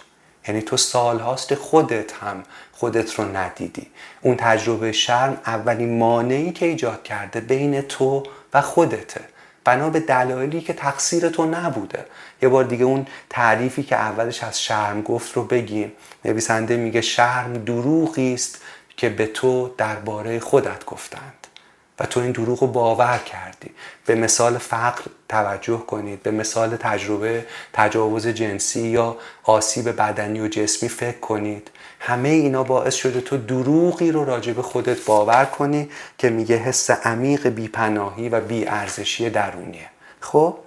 یعنی 0.47 0.61
تو 0.61 0.77
سالهاست 0.77 1.55
خودت 1.55 2.13
هم 2.13 2.43
خودت 2.71 3.13
رو 3.13 3.37
ندیدی. 3.37 3.87
اون 4.21 4.35
تجربه 4.35 4.91
شرم 4.91 5.41
اولین 5.45 5.97
مانعی 5.97 6.51
که 6.51 6.65
ایجاد 6.65 7.03
کرده 7.03 7.39
بین 7.39 7.81
تو 7.81 8.23
و 8.53 8.61
خودته. 8.61 9.21
بنا 9.67 9.89
به 9.89 9.99
دلایلی 9.99 10.61
که 10.61 10.73
تقصیر 10.73 11.29
تو 11.29 11.45
نبوده. 11.45 12.05
یه 12.41 12.49
بار 12.49 12.63
دیگه 12.63 12.85
اون 12.85 13.07
تعریفی 13.29 13.83
که 13.83 13.95
اولش 13.95 14.43
از 14.43 14.61
شرم 14.61 15.01
گفت 15.01 15.33
رو 15.33 15.43
بگیم. 15.43 15.91
نویسنده 16.25 16.77
میگه 16.77 17.01
شرم 17.01 17.53
دروغی 17.53 18.33
است 18.33 18.61
که 18.97 19.09
به 19.09 19.25
تو 19.25 19.73
درباره 19.77 20.39
خودت 20.39 20.85
گفتند. 20.85 21.47
و 21.99 22.05
تو 22.05 22.19
این 22.19 22.31
دروغ 22.31 22.61
رو 22.61 22.67
باور 22.67 23.17
کردی. 23.17 23.71
به 24.05 24.15
مثال 24.15 24.57
فقر 24.57 25.01
توجه 25.29 25.77
کنید. 25.77 26.23
به 26.23 26.31
مثال 26.31 26.75
تجربه 26.75 27.45
تجاوز 27.73 28.27
جنسی 28.27 28.87
یا 28.87 29.17
آسیب 29.43 29.89
بدنی 29.89 30.39
و 30.39 30.47
جسمی 30.47 30.89
فکر 30.89 31.19
کنید. 31.19 31.69
همه 32.07 32.29
اینا 32.29 32.63
باعث 32.63 32.95
شده 32.95 33.21
تو 33.21 33.37
دروغی 33.37 34.11
رو 34.11 34.25
راجع 34.25 34.53
به 34.53 34.61
خودت 34.61 35.05
باور 35.05 35.45
کنی 35.45 35.89
که 36.17 36.29
میگه 36.29 36.55
حس 36.55 36.89
عمیق 36.89 37.47
بیپناهی 37.47 38.29
و 38.29 38.41
بیارزشی 38.41 39.29
درونیه. 39.29 39.89
خب؟ 40.21 40.57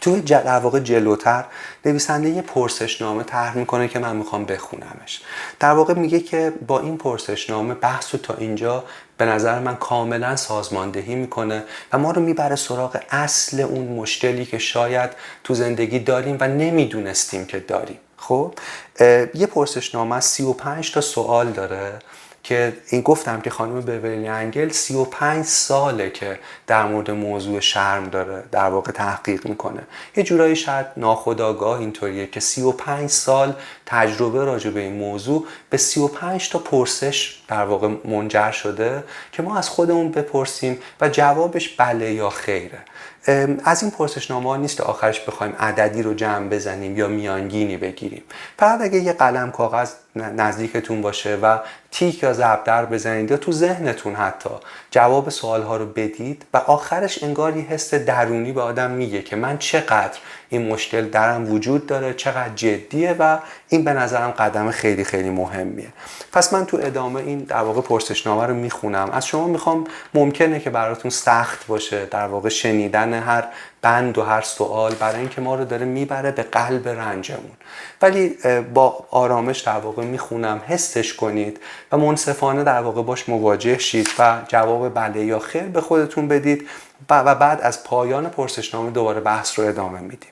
توی 0.00 0.20
در 0.20 0.58
واقع 0.58 0.80
جلوتر 0.80 1.44
نویسنده 1.84 2.28
یه 2.28 2.42
پرسشنامه 2.42 3.22
طرح 3.22 3.56
می‌کنه 3.56 3.88
که 3.88 3.98
من 3.98 4.16
می‌خوام 4.16 4.44
بخونمش. 4.44 5.22
در 5.60 5.72
واقع 5.72 5.94
میگه 5.94 6.20
که 6.20 6.52
با 6.66 6.80
این 6.80 6.96
پرسشنامه 6.96 7.74
بحث 7.74 8.14
تا 8.14 8.34
اینجا 8.34 8.84
به 9.16 9.24
نظر 9.24 9.58
من 9.58 9.76
کاملا 9.76 10.36
سازماندهی 10.36 11.14
می‌کنه 11.14 11.64
و 11.92 11.98
ما 11.98 12.10
رو 12.10 12.22
می‌بره 12.22 12.56
سراغ 12.56 13.00
اصل 13.10 13.60
اون 13.60 13.88
مشکلی 13.88 14.46
که 14.46 14.58
شاید 14.58 15.10
تو 15.44 15.54
زندگی 15.54 15.98
داریم 15.98 16.36
و 16.40 16.48
نمی‌دونستیم 16.48 17.44
که 17.44 17.60
داریم. 17.60 17.98
خب 18.18 18.54
یه 19.34 19.46
پرسشنامه 19.46 20.16
از 20.16 20.24
35 20.24 20.92
تا 20.92 21.00
سوال 21.00 21.50
داره 21.50 21.98
که 22.42 22.76
این 22.90 23.02
گفتم 23.02 23.40
که 23.40 23.50
خانم 23.50 23.80
بورلی 23.80 24.28
انگل 24.28 24.68
35 24.68 25.44
ساله 25.44 26.10
که 26.10 26.38
در 26.66 26.86
مورد 26.86 27.10
موضوع 27.10 27.60
شرم 27.60 28.08
داره 28.08 28.44
در 28.52 28.68
واقع 28.68 28.92
تحقیق 28.92 29.46
می‌کنه. 29.46 29.82
یه 30.16 30.22
جورایی 30.22 30.56
شاید 30.56 30.86
ناخداگاه 30.96 31.78
اینطوریه 31.78 32.26
که 32.26 32.40
35 32.40 33.10
سال 33.10 33.54
تجربه 33.86 34.44
راجع 34.44 34.70
به 34.70 34.80
این 34.80 34.92
موضوع 34.92 35.46
به 35.70 35.76
35 35.76 36.48
تا 36.48 36.58
پرسش 36.58 37.42
در 37.48 37.64
واقع 37.64 37.88
منجر 38.04 38.50
شده 38.50 39.04
که 39.32 39.42
ما 39.42 39.58
از 39.58 39.68
خودمون 39.68 40.10
بپرسیم 40.10 40.78
و 41.00 41.08
جوابش 41.08 41.68
بله 41.68 42.12
یا 42.12 42.30
خیره. 42.30 42.78
از 43.64 43.82
این 43.82 43.90
پرسشنامه 43.90 44.48
ها 44.48 44.56
نیست 44.56 44.80
آخرش 44.80 45.20
بخوایم 45.20 45.54
عددی 45.60 46.02
رو 46.02 46.14
جمع 46.14 46.48
بزنیم 46.48 46.96
یا 46.96 47.08
میانگینی 47.08 47.76
بگیریم. 47.76 48.22
فقط 48.58 48.80
اگه 48.80 48.98
یه 48.98 49.12
قلم 49.12 49.50
کاغذ 49.50 49.92
نزدیکتون 50.16 51.02
باشه 51.02 51.36
و 51.36 51.58
تیک 51.90 52.22
یا 52.22 52.32
زبدر 52.32 52.84
بزنید 52.84 53.30
یا 53.30 53.36
تو 53.36 53.52
ذهنتون 53.52 54.14
حتی 54.14 54.50
جواب 54.90 55.28
سوال 55.28 55.62
ها 55.62 55.76
رو 55.76 55.86
بدید 55.86 56.46
و 56.54 56.56
آخرش 56.56 57.22
انگار 57.22 57.56
یه 57.56 57.62
حس 57.62 57.94
درونی 57.94 58.52
به 58.52 58.62
آدم 58.62 58.90
میگه 58.90 59.22
که 59.22 59.36
من 59.36 59.58
چقدر 59.58 60.18
این 60.50 60.68
مشکل 60.68 61.08
درم 61.08 61.52
وجود 61.52 61.86
داره 61.86 62.14
چقدر 62.14 62.54
جدیه 62.54 63.16
و 63.18 63.38
این 63.68 63.84
به 63.84 63.92
نظرم 63.92 64.30
قدم 64.30 64.70
خیلی 64.70 65.04
خیلی 65.04 65.30
مهمیه. 65.30 65.88
پس 66.32 66.52
من 66.52 66.66
تو 66.66 66.78
ادامه 66.82 67.20
این 67.20 67.38
در 67.38 67.62
واقع 67.62 67.80
پرسشنامه 67.80 68.46
رو 68.46 68.54
می‌خونم. 68.54 69.10
از 69.12 69.26
شما 69.26 69.46
می‌خوام 69.46 69.84
ممکنه 70.14 70.60
که 70.60 70.70
براتون 70.70 71.10
سخت 71.10 71.66
باشه 71.66 72.06
در 72.06 72.26
واقع 72.26 72.48
شنیدن 72.48 73.14
هر 73.14 73.44
بند 73.82 74.18
و 74.18 74.22
هر 74.22 74.40
سوال 74.40 74.94
برای 74.94 75.20
اینکه 75.20 75.40
ما 75.40 75.54
رو 75.54 75.64
داره 75.64 75.86
می‌بره 75.86 76.30
به 76.30 76.42
قلب 76.42 76.88
رنجمون. 76.88 77.52
ولی 78.02 78.36
با 78.74 79.06
آرامش 79.10 79.60
در 79.60 79.78
واقع 79.78 80.04
می‌خونم. 80.04 80.60
حسش 80.68 81.14
کنید 81.14 81.60
و 81.92 81.96
منصفانه 81.96 82.64
در 82.64 82.80
واقع 82.80 83.02
باش 83.02 83.28
مواجه 83.28 83.78
شید 83.78 84.08
و 84.18 84.38
جواب 84.48 84.94
بله 84.94 85.24
یا 85.24 85.38
خیر 85.38 85.62
به 85.62 85.80
خودتون 85.80 86.28
بدید 86.28 86.68
و 87.10 87.34
بعد 87.34 87.60
از 87.60 87.84
پایان 87.84 88.28
پرسشنامه 88.28 88.90
دوباره 88.90 89.20
بحث 89.20 89.58
رو 89.58 89.66
ادامه 89.66 90.00
میدیم. 90.00 90.30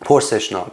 پرسشنامه 0.00 0.70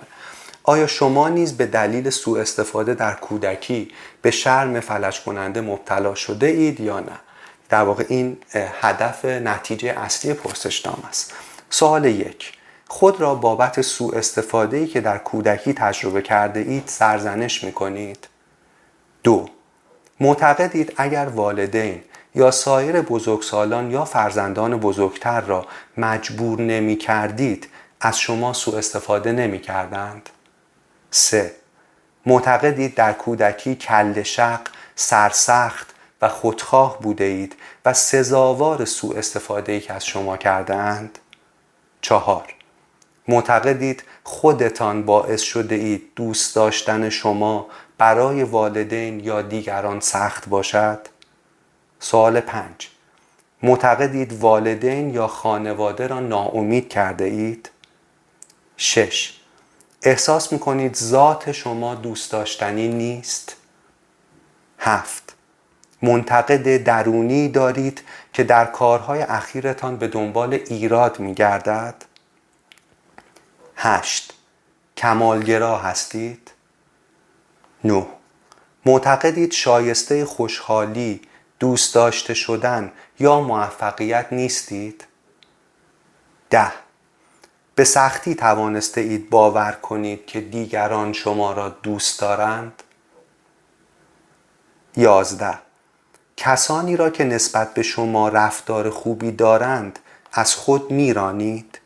آیا 0.67 0.87
شما 0.87 1.29
نیز 1.29 1.57
به 1.57 1.65
دلیل 1.65 2.09
سوء 2.09 2.41
استفاده 2.41 2.93
در 2.93 3.13
کودکی 3.13 3.91
به 4.21 4.31
شرم 4.31 4.79
فلج 4.79 5.21
کننده 5.21 5.61
مبتلا 5.61 6.15
شده 6.15 6.47
اید 6.47 6.79
یا 6.79 6.99
نه؟ 6.99 7.19
در 7.69 7.83
واقع 7.83 8.05
این 8.09 8.37
هدف 8.81 9.25
نتیجه 9.25 9.89
اصلی 9.89 10.33
پرسشنامه 10.33 11.07
است. 11.09 11.33
سوال 11.69 12.05
یک 12.05 12.53
خود 12.87 13.21
را 13.21 13.35
بابت 13.35 13.81
سوء 13.81 14.17
استفاده 14.17 14.77
ای 14.77 14.87
که 14.87 15.01
در 15.01 15.17
کودکی 15.17 15.73
تجربه 15.73 16.21
کرده 16.21 16.59
اید 16.59 16.83
سرزنش 16.85 17.63
می 17.63 17.71
کنید؟ 17.71 18.27
دو 19.23 19.49
معتقدید 20.19 20.93
اگر 20.97 21.25
والدین 21.25 22.03
یا 22.35 22.51
سایر 22.51 23.01
بزرگسالان 23.01 23.91
یا 23.91 24.05
فرزندان 24.05 24.77
بزرگتر 24.77 25.41
را 25.41 25.65
مجبور 25.97 26.61
نمی 26.61 26.95
کردید 26.95 27.67
از 28.05 28.19
شما 28.19 28.53
سوء 28.53 28.77
استفاده 28.77 29.31
نمی 29.31 29.59
کردند؟ 29.59 30.29
سه 31.11 31.55
معتقدید 32.25 32.95
در 32.95 33.13
کودکی 33.13 33.75
کل 33.75 34.23
شق، 34.23 34.59
سرسخت 34.95 35.93
و 36.21 36.29
خودخواه 36.29 36.99
بوده 37.01 37.23
اید 37.23 37.55
و 37.85 37.93
سزاوار 37.93 38.85
سوء 38.85 39.17
استفاده 39.17 39.71
ای 39.71 39.79
که 39.79 39.93
از 39.93 40.05
شما 40.05 40.37
کرده 40.37 40.75
اند؟ 40.75 41.19
چهار 42.01 42.53
معتقدید 43.27 44.03
خودتان 44.23 45.03
باعث 45.03 45.41
شده 45.41 45.75
اید 45.75 46.03
دوست 46.15 46.55
داشتن 46.55 47.09
شما 47.09 47.67
برای 47.97 48.43
والدین 48.43 49.19
یا 49.19 49.41
دیگران 49.41 49.99
سخت 49.99 50.49
باشد؟ 50.49 50.99
سوال 51.99 52.39
پنج 52.39 52.87
معتقدید 53.63 54.33
والدین 54.33 55.09
یا 55.09 55.27
خانواده 55.27 56.07
را 56.07 56.19
ناامید 56.19 56.89
کرده 56.89 57.25
اید؟ 57.25 57.69
شش 58.77 59.33
احساس 60.01 60.53
می‌کنید 60.53 60.95
ذات 60.95 61.51
شما 61.51 61.95
دوست 61.95 62.31
داشتنی 62.31 62.87
نیست؟ 62.87 63.55
هفت 64.79 65.35
منتقد 66.01 66.83
درونی 66.83 67.49
دارید 67.49 68.01
که 68.33 68.43
در 68.43 68.65
کارهای 68.65 69.21
اخیرتان 69.21 69.97
به 69.97 70.07
دنبال 70.07 70.53
ایراد 70.53 71.19
میگردد؟ 71.19 72.05
هشت 73.75 74.33
کمالگرا 74.97 75.77
هستید؟ 75.77 76.51
نه 77.83 78.05
معتقدید 78.85 79.51
شایسته 79.51 80.25
خوشحالی، 80.25 81.21
دوست 81.59 81.95
داشته 81.95 82.33
شدن 82.33 82.91
یا 83.19 83.39
موفقیت 83.39 84.27
نیستید؟ 84.31 85.05
ده 86.49 86.84
به 87.75 87.83
سختی 87.83 88.35
توانسته 88.35 89.01
اید 89.01 89.29
باور 89.29 89.71
کنید 89.71 90.25
که 90.25 90.41
دیگران 90.41 91.13
شما 91.13 91.53
را 91.53 91.69
دوست 91.69 92.19
دارند؟ 92.19 92.83
یازده 94.97 95.53
کسانی 96.37 96.97
را 96.97 97.09
که 97.09 97.23
نسبت 97.23 97.73
به 97.73 97.83
شما 97.83 98.29
رفتار 98.29 98.89
خوبی 98.89 99.31
دارند 99.31 99.99
از 100.33 100.55
خود 100.55 100.91
میرانید؟ 100.91 101.79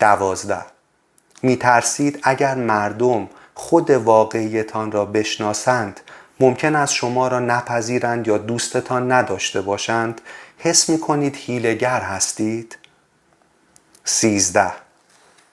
دوازده 0.00 0.64
می 1.42 1.56
ترسید 1.56 2.20
اگر 2.22 2.54
مردم 2.54 3.28
خود 3.54 3.90
واقعیتان 3.90 4.92
را 4.92 5.04
بشناسند 5.04 6.00
ممکن 6.40 6.76
است 6.76 6.94
شما 6.94 7.28
را 7.28 7.38
نپذیرند 7.38 8.28
یا 8.28 8.38
دوستتان 8.38 9.12
نداشته 9.12 9.60
باشند 9.60 10.20
حس 10.58 10.88
می 10.88 11.00
کنید 11.00 11.36
هیلگر 11.36 12.00
هستید؟ 12.00 12.78
سیزده. 14.08 14.72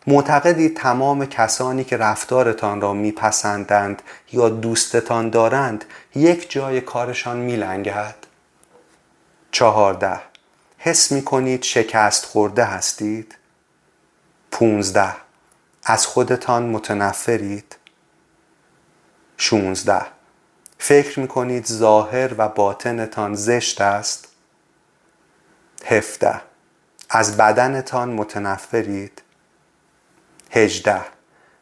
معتقدید 0.07 0.77
تمام 0.77 1.25
کسانی 1.25 1.83
که 1.83 1.97
رفتارتان 1.97 2.81
را 2.81 2.93
میپسندند 2.93 4.01
یا 4.31 4.49
دوستتان 4.49 5.29
دارند 5.29 5.85
یک 6.15 6.51
جای 6.51 6.81
کارشان 6.81 7.37
میلنگد؟ 7.37 8.15
چهارده. 9.51 10.19
حس 10.77 11.11
می 11.11 11.21
کنید 11.21 11.63
شکست 11.63 12.25
خورده 12.25 12.63
هستید؟ 12.63 13.35
پونزده. 14.51 15.13
از 15.83 16.05
خودتان 16.05 16.69
متنفرید؟ 16.69 17.75
شونزده. 19.37 20.01
فکر 20.77 21.19
می 21.19 21.27
کنید 21.27 21.65
ظاهر 21.65 22.31
و 22.37 22.49
باطنتان 22.49 23.35
زشت 23.35 23.81
است؟ 23.81 24.27
هفته 25.85 26.41
از 27.15 27.37
بدنتان 27.37 28.09
متنفرید. 28.09 29.21
هجده. 30.51 31.01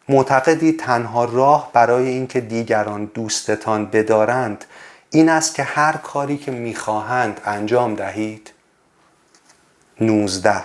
معتقدید 0.09 0.79
تنها 0.79 1.25
راه 1.25 1.69
برای 1.73 2.07
اینکه 2.07 2.41
دیگران 2.41 3.05
دوستتان 3.05 3.85
بدارند 3.85 4.65
این 5.09 5.29
است 5.29 5.55
که 5.55 5.63
هر 5.63 5.97
کاری 5.97 6.37
که 6.37 6.51
می‌خواهند 6.51 7.41
انجام 7.45 7.95
دهید. 7.95 8.51
نوزده. 10.01 10.63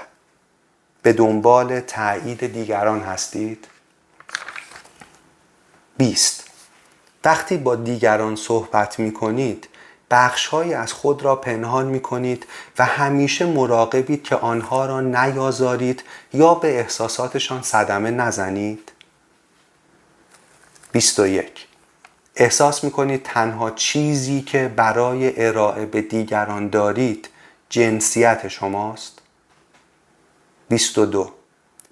به 1.03 1.13
دنبال 1.13 1.81
تایید 1.81 2.53
دیگران 2.53 3.01
هستید. 3.01 3.67
بیست. 5.97 6.45
وقتی 7.25 7.57
با 7.57 7.77
دیگران 7.77 8.37
صحبت 8.37 8.99
می 8.99 9.13
کنید 9.13 9.69
بخشهایی 10.11 10.75
از 10.75 10.93
خود 10.93 11.23
را 11.23 11.37
پنهان 11.37 11.87
می 11.87 12.01
کنید 12.01 12.47
و 12.79 12.85
همیشه 12.85 13.47
مراقبید 13.47 14.23
که 14.23 14.37
آنها 14.37 14.87
را 14.87 15.01
نیازارید 15.01 16.03
یا 16.33 16.55
به 16.55 16.79
احساساتشان 16.79 17.63
صدمه 17.63 18.11
نزنید. 18.11 18.93
21 20.93 21.67
احساس 22.37 22.85
می 22.85 22.91
کنید 22.91 23.23
تنها 23.23 23.71
چیزی 23.71 24.43
که 24.43 24.73
برای 24.77 25.47
ارائه 25.47 25.87
به 25.87 26.03
دیگران 26.03 26.69
دارید 26.69 27.29
جنسیت 27.69 28.49
شماست. 28.49 29.19
22 30.69 31.33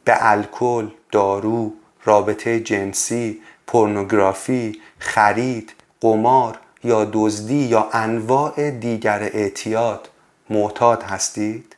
به 0.05 0.17
الکل، 0.21 0.89
دارو، 1.13 1.73
رابطه 2.05 2.61
جنسی، 2.61 3.43
پورنوگرافی، 3.67 4.81
خرید، 4.99 5.73
قمار 6.01 6.59
یا 6.87 7.11
دزدی 7.13 7.65
یا 7.65 7.89
انواع 7.93 8.71
دیگر 8.71 9.23
اعتیاد 9.23 10.09
معتاد 10.51 11.03
هستید؟ 11.03 11.77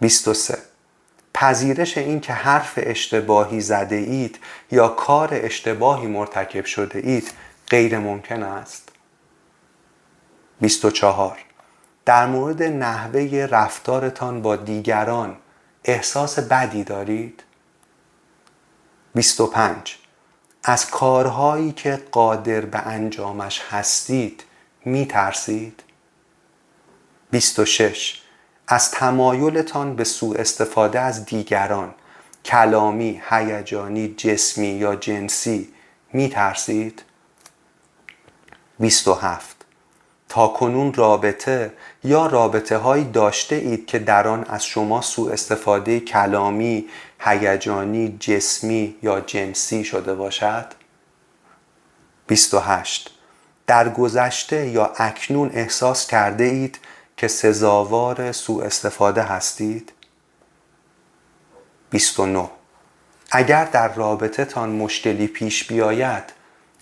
23 0.00 0.58
پذیرش 1.34 1.98
این 1.98 2.20
که 2.20 2.32
حرف 2.32 2.72
اشتباهی 2.76 3.60
زده 3.60 3.96
اید 3.96 4.38
یا 4.70 4.88
کار 4.88 5.28
اشتباهی 5.32 6.06
مرتکب 6.06 6.64
شده 6.64 6.98
اید 6.98 7.32
غیر 7.70 7.98
ممکن 7.98 8.42
است. 8.42 8.88
24 10.60 11.38
در 12.04 12.26
مورد 12.26 12.62
نحوه 12.62 13.48
رفتارتان 13.50 14.42
با 14.42 14.56
دیگران 14.56 15.36
احساس 15.84 16.38
بدی 16.38 16.84
دارید؟ 16.84 17.42
25 19.14 19.98
از 20.66 20.90
کارهایی 20.90 21.72
که 21.72 22.00
قادر 22.12 22.60
به 22.60 22.78
انجامش 22.78 23.62
هستید 23.70 24.44
می 24.84 25.06
ترسید؟ 25.06 25.82
26. 27.30 28.22
از 28.68 28.90
تمایلتان 28.90 29.96
به 29.96 30.04
سوء 30.04 30.36
استفاده 30.36 31.00
از 31.00 31.24
دیگران 31.24 31.94
کلامی، 32.44 33.22
هیجانی، 33.30 34.08
جسمی 34.08 34.66
یا 34.66 34.96
جنسی 34.96 35.68
می 36.12 36.28
ترسید؟ 36.28 37.02
27. 38.80 39.56
تا 40.28 40.48
کنون 40.48 40.94
رابطه 40.94 41.72
یا 42.04 42.26
رابطه 42.26 42.76
هایی 42.76 43.04
داشته 43.04 43.56
اید 43.56 43.86
که 43.86 43.98
در 43.98 44.28
آن 44.28 44.44
از 44.44 44.64
شما 44.64 45.00
سوء 45.00 45.32
استفاده 45.32 46.00
کلامی، 46.00 46.88
هیجانی، 47.24 48.16
جسمی 48.20 48.96
یا 49.02 49.20
جنسی 49.20 49.84
شده 49.84 50.14
باشد؟ 50.14 50.66
28 52.26 53.10
در 53.66 53.88
گذشته 53.88 54.66
یا 54.68 54.92
اکنون 54.96 55.50
احساس 55.54 56.06
کرده 56.06 56.44
اید 56.44 56.78
که 57.16 57.28
سزاوار 57.28 58.32
سوء 58.32 58.64
استفاده 58.64 59.22
هستید؟ 59.22 59.92
29 61.90 62.50
اگر 63.30 63.64
در 63.64 63.94
رابطه 63.94 64.44
تان 64.44 64.70
مشکلی 64.70 65.26
پیش 65.26 65.64
بیاید 65.66 66.24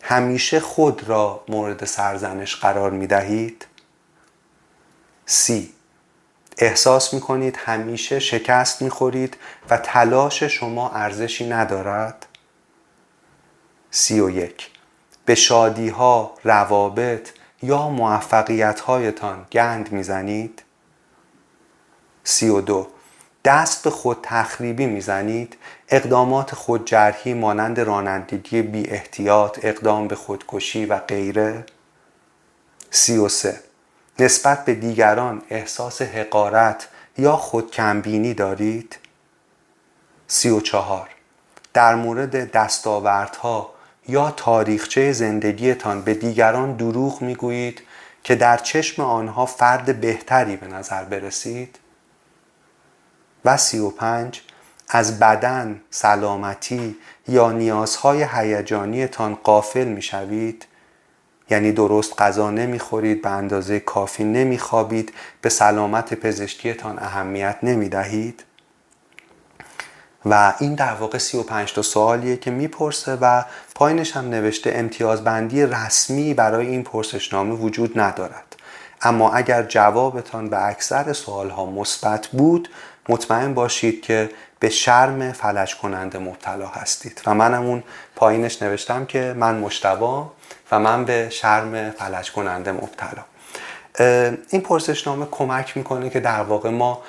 همیشه 0.03 0.61
خود 0.61 1.09
را 1.09 1.45
مورد 1.49 1.85
سرزنش 1.85 2.57
قرار 2.57 2.91
می 2.91 3.07
دهید 3.07 3.67
سی. 5.27 5.73
احساس 6.59 7.15
می‌کنید 7.15 7.57
همیشه 7.57 8.19
شکست 8.19 8.83
می‌خورید 8.83 9.37
و 9.71 9.77
تلاش 9.77 10.43
شما 10.43 10.91
ارزشی 10.91 11.49
ندارد؟ 11.49 12.27
سی 13.91 14.21
و 14.21 14.31
یک. 14.31 14.71
به 15.25 15.35
شادی 15.35 15.89
ها، 15.89 16.35
روابط 16.45 17.29
یا 17.63 17.89
موفقیت 17.89 18.81
هایتان 18.81 19.47
گند 19.53 19.93
می‌زنید؟ 19.93 20.63
سی 22.25 22.49
و 22.49 22.61
دو. 22.61 22.87
دست 23.45 23.85
به 23.85 23.91
خود 23.91 24.19
تخریبی 24.23 24.87
می‌زنید. 24.87 25.57
اقدامات 25.89 26.55
خودجرحی 26.55 27.35
مانند 27.35 27.81
رانندگی 27.81 28.63
بی 28.63 28.91
احتیاط 28.91 29.59
اقدام 29.63 30.09
به 30.09 30.15
خودکشی 30.15 30.87
و 30.87 30.99
غیره؟ 30.99 31.67
سی 32.91 33.19
و 33.19 33.29
سه. 33.29 33.61
نسبت 34.23 34.65
به 34.65 34.75
دیگران 34.75 35.43
احساس 35.51 36.03
حقارت 36.03 36.89
یا 37.19 37.37
خودکمبینی 37.37 38.35
دارید؟ 38.35 38.99
سی 40.27 40.51
و 40.51 40.61
چهار. 40.61 41.09
در 41.75 41.95
مورد 41.95 42.51
دستاوردها 42.51 43.75
یا 44.09 44.31
تاریخچه 44.31 45.13
زندگیتان 45.13 46.03
به 46.03 46.15
دیگران 46.15 46.77
دروغ 46.77 47.23
می‌گویید 47.23 47.83
که 48.25 48.35
در 48.35 48.57
چشم 48.57 49.03
آنها 49.03 49.47
فرد 49.47 50.01
بهتری 50.01 50.57
به 50.57 50.67
نظر 50.67 51.05
برسید؟ 51.05 51.79
و 53.45 53.57
سی 53.57 53.79
و 53.79 53.91
پنج. 53.91 54.43
از 54.89 55.19
بدن، 55.19 55.81
سلامتی 55.91 56.97
یا 57.29 57.53
نیازهای 57.53 58.27
هیجانیتان 58.35 59.35
قافل 59.35 59.85
می‌شوید؟ 59.85 60.67
یعنی 61.53 61.73
درست 61.73 62.23
غذا 62.23 62.51
نمی‌خورید 62.51 63.23
به 63.23 63.31
اندازه 63.31 63.81
کافی 63.81 64.25
نمیخوابید 64.25 65.13
به 65.41 65.49
سلامت 65.49 66.15
پزشکیتان 66.15 66.99
اهمیت 66.99 67.57
نمی‌دهید. 67.63 68.45
و 70.27 70.55
این 70.59 70.75
در 70.75 70.95
واقع 70.95 71.19
35 71.19 71.73
تا 71.73 71.83
سوالیه 71.83 72.37
که 72.37 72.51
می‌پرسه 72.51 73.19
و 73.21 73.43
پایینش 73.75 74.17
هم 74.17 74.29
نوشته 74.29 74.73
امتیازبندی 74.75 75.67
رسمی 75.67 76.35
برای 76.35 76.67
این 76.67 76.83
پرسشنامه 76.83 77.55
وجود 77.55 78.01
ندارد. 78.01 78.57
اما 79.03 79.33
اگر 79.33 79.63
جوابتان 79.63 80.49
به 80.49 80.67
اکثر 80.67 81.13
سوالها 81.13 81.67
مثبت 81.67 82.27
بود 82.27 82.69
مطمئن 83.09 83.55
باشید 83.55 84.03
که 84.03 84.31
به 84.61 84.69
شرم 84.69 85.33
فلج 85.33 85.77
کننده 85.77 86.19
مبتلا 86.19 86.67
هستید. 86.67 87.23
و 87.27 87.35
منم 87.35 87.67
اون 87.67 87.83
پایینش 88.17 88.63
نوشتم 88.63 89.05
که 89.05 89.35
من 89.37 89.59
مشتبا 89.59 90.33
و 90.73 90.79
من 90.79 91.05
به 91.05 91.29
شرم 91.31 91.91
فلج 91.91 92.33
کننده 92.33 92.73
مبتلا. 92.73 93.25
این 94.51 94.63
پرسشنامه 94.63 95.27
کمک 95.31 95.77
می‌کنه 95.77 96.11
که 96.11 96.21
در 96.21 96.43
واقع 96.43 96.71
ما 96.71 97.03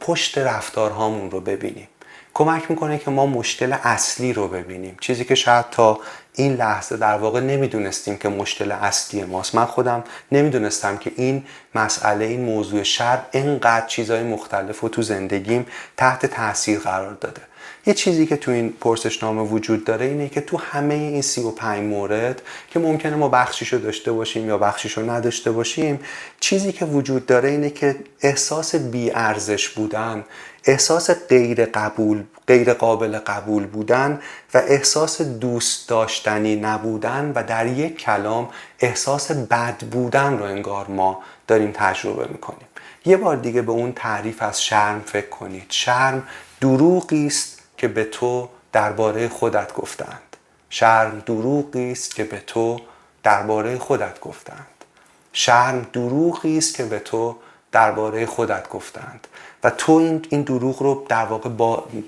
پشت 0.00 0.38
رفتارهامون 0.38 1.30
رو 1.30 1.40
ببینیم. 1.40 1.88
کمک 2.34 2.70
می‌کنه 2.70 2.98
که 2.98 3.10
ما 3.10 3.26
مشکل 3.26 3.72
اصلی 3.82 4.32
رو 4.32 4.48
ببینیم. 4.48 4.96
چیزی 5.00 5.24
که 5.24 5.34
شاید 5.34 5.70
تا 5.70 6.00
این 6.34 6.54
لحظه 6.54 6.96
در 6.96 7.18
واقع 7.18 7.40
نمی‌دونستیم 7.40 8.16
که 8.16 8.28
مشکل 8.28 8.72
اصلی 8.72 9.24
ماست. 9.24 9.54
من 9.54 9.64
خودم 9.64 10.04
نمی‌دونستم 10.32 10.96
که 10.96 11.12
این 11.16 11.46
مسئله 11.74 12.24
این 12.24 12.40
موضوع 12.40 12.82
شر 12.82 13.18
اینقدر 13.32 13.86
چیزهای 13.86 14.22
مختلف 14.22 14.84
و 14.84 14.88
تو 14.88 15.02
زندگیم 15.02 15.66
تحت 15.96 16.26
تاثیر 16.26 16.78
قرار 16.78 17.14
داده. 17.14 17.42
یه 17.86 17.94
چیزی 17.94 18.26
که 18.26 18.36
تو 18.36 18.50
این 18.50 18.72
پرسشنامه 18.80 19.42
وجود 19.42 19.84
داره 19.84 20.06
اینه 20.06 20.28
که 20.28 20.40
تو 20.40 20.56
همه 20.56 20.94
این 20.94 21.22
35 21.22 21.82
مورد 21.82 22.42
که 22.70 22.78
ممکنه 22.78 23.16
ما 23.16 23.28
بخشیشو 23.28 23.76
داشته 23.76 24.12
باشیم 24.12 24.48
یا 24.48 24.58
بخشیشو 24.58 25.10
نداشته 25.10 25.52
باشیم 25.52 26.00
چیزی 26.40 26.72
که 26.72 26.84
وجود 26.84 27.26
داره 27.26 27.48
اینه 27.48 27.70
که 27.70 27.96
احساس 28.22 28.74
ارزش 29.14 29.68
بودن 29.68 30.24
احساس 30.64 31.10
غیر 31.10 31.64
قبول 31.64 32.22
غیر 32.46 32.72
قابل 32.72 33.18
قبول 33.18 33.66
بودن 33.66 34.20
و 34.54 34.58
احساس 34.58 35.22
دوست 35.22 35.88
داشتنی 35.88 36.56
نبودن 36.56 37.32
و 37.34 37.42
در 37.42 37.66
یک 37.66 37.98
کلام 37.98 38.48
احساس 38.80 39.30
بد 39.30 39.76
بودن 39.90 40.38
رو 40.38 40.44
انگار 40.44 40.86
ما 40.86 41.22
داریم 41.46 41.72
تجربه 41.74 42.26
می‌کنیم. 42.32 42.66
یه 43.06 43.16
بار 43.16 43.36
دیگه 43.36 43.62
به 43.62 43.72
اون 43.72 43.92
تعریف 43.92 44.42
از 44.42 44.62
شرم 44.62 45.02
فکر 45.06 45.28
کنید. 45.28 45.66
شرم 45.68 46.22
دروغی 46.60 47.26
است 47.26 47.57
که 47.78 47.88
به 47.88 48.04
تو 48.04 48.48
درباره 48.72 49.28
خودت 49.28 49.72
گفتند. 49.72 50.36
شرم 50.70 51.22
دروغی 51.26 51.92
است 51.92 52.14
که 52.14 52.24
به 52.24 52.40
تو 52.40 52.80
درباره 53.22 53.78
خودت 53.78 54.20
گفتند. 54.20 54.84
شرم 55.32 55.86
دروغی 55.92 56.58
است 56.58 56.74
که 56.74 56.84
به 56.84 56.98
تو 56.98 57.36
درباره 57.72 58.26
خودت 58.26 58.68
گفتند. 58.68 59.28
و 59.64 59.70
تو 59.70 59.92
این, 59.92 60.26
این 60.28 60.42
دروغ 60.42 60.82
رو 60.82 61.06
در 61.08 61.24
واقع 61.24 61.50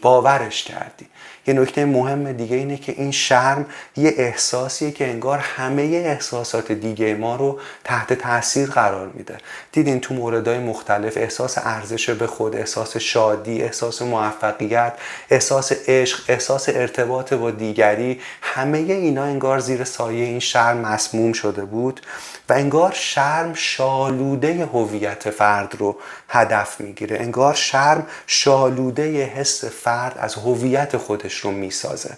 باورش 0.02 0.62
کردی. 0.62 1.08
یه 1.46 1.54
نکته 1.54 1.84
مهم 1.84 2.32
دیگه 2.32 2.56
اینه 2.56 2.76
که 2.76 2.92
این 2.92 3.10
شرم 3.10 3.66
یه 3.96 4.14
احساسیه 4.16 4.90
که 4.90 5.08
انگار 5.08 5.38
همه 5.38 5.82
احساسات 5.82 6.72
دیگه 6.72 7.14
ما 7.14 7.36
رو 7.36 7.58
تحت 7.84 8.12
تاثیر 8.12 8.70
قرار 8.70 9.08
میده. 9.14 9.38
دیدین 9.72 10.00
تو 10.00 10.14
موردهای 10.14 10.58
مختلف 10.58 11.16
احساس 11.16 11.58
ارزش 11.58 12.10
به 12.10 12.26
خود 12.26 12.56
احساس 12.56 12.96
شادی 12.96 13.62
احساس 13.62 14.02
موفقیت 14.02 14.92
احساس 15.30 15.72
عشق 15.88 16.24
احساس 16.28 16.68
ارتباط 16.68 17.32
با 17.32 17.50
دیگری 17.50 18.20
همه 18.42 18.78
اینا 18.78 19.24
انگار 19.24 19.58
زیر 19.58 19.84
سایه 19.84 20.24
این 20.24 20.38
شرم 20.38 20.76
مسموم 20.76 21.32
شده 21.32 21.64
بود 21.64 22.00
و 22.48 22.52
انگار 22.52 22.92
شرم 22.94 23.54
شالوده 23.54 24.64
هویت 24.64 25.30
فرد 25.30 25.74
رو 25.78 25.96
هدف 26.28 26.80
می‌گیره. 26.80 27.16
انگار 27.20 27.54
شرم 27.54 28.06
شالوده 28.26 29.24
حس 29.24 29.64
فرد 29.64 30.18
از 30.18 30.34
هویت 30.34 30.96
خودش 30.96 31.29
رو 31.34 31.50
می‌سازه. 31.50 32.16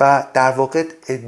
و 0.00 0.24
در 0.34 0.50
واقع 0.50 0.84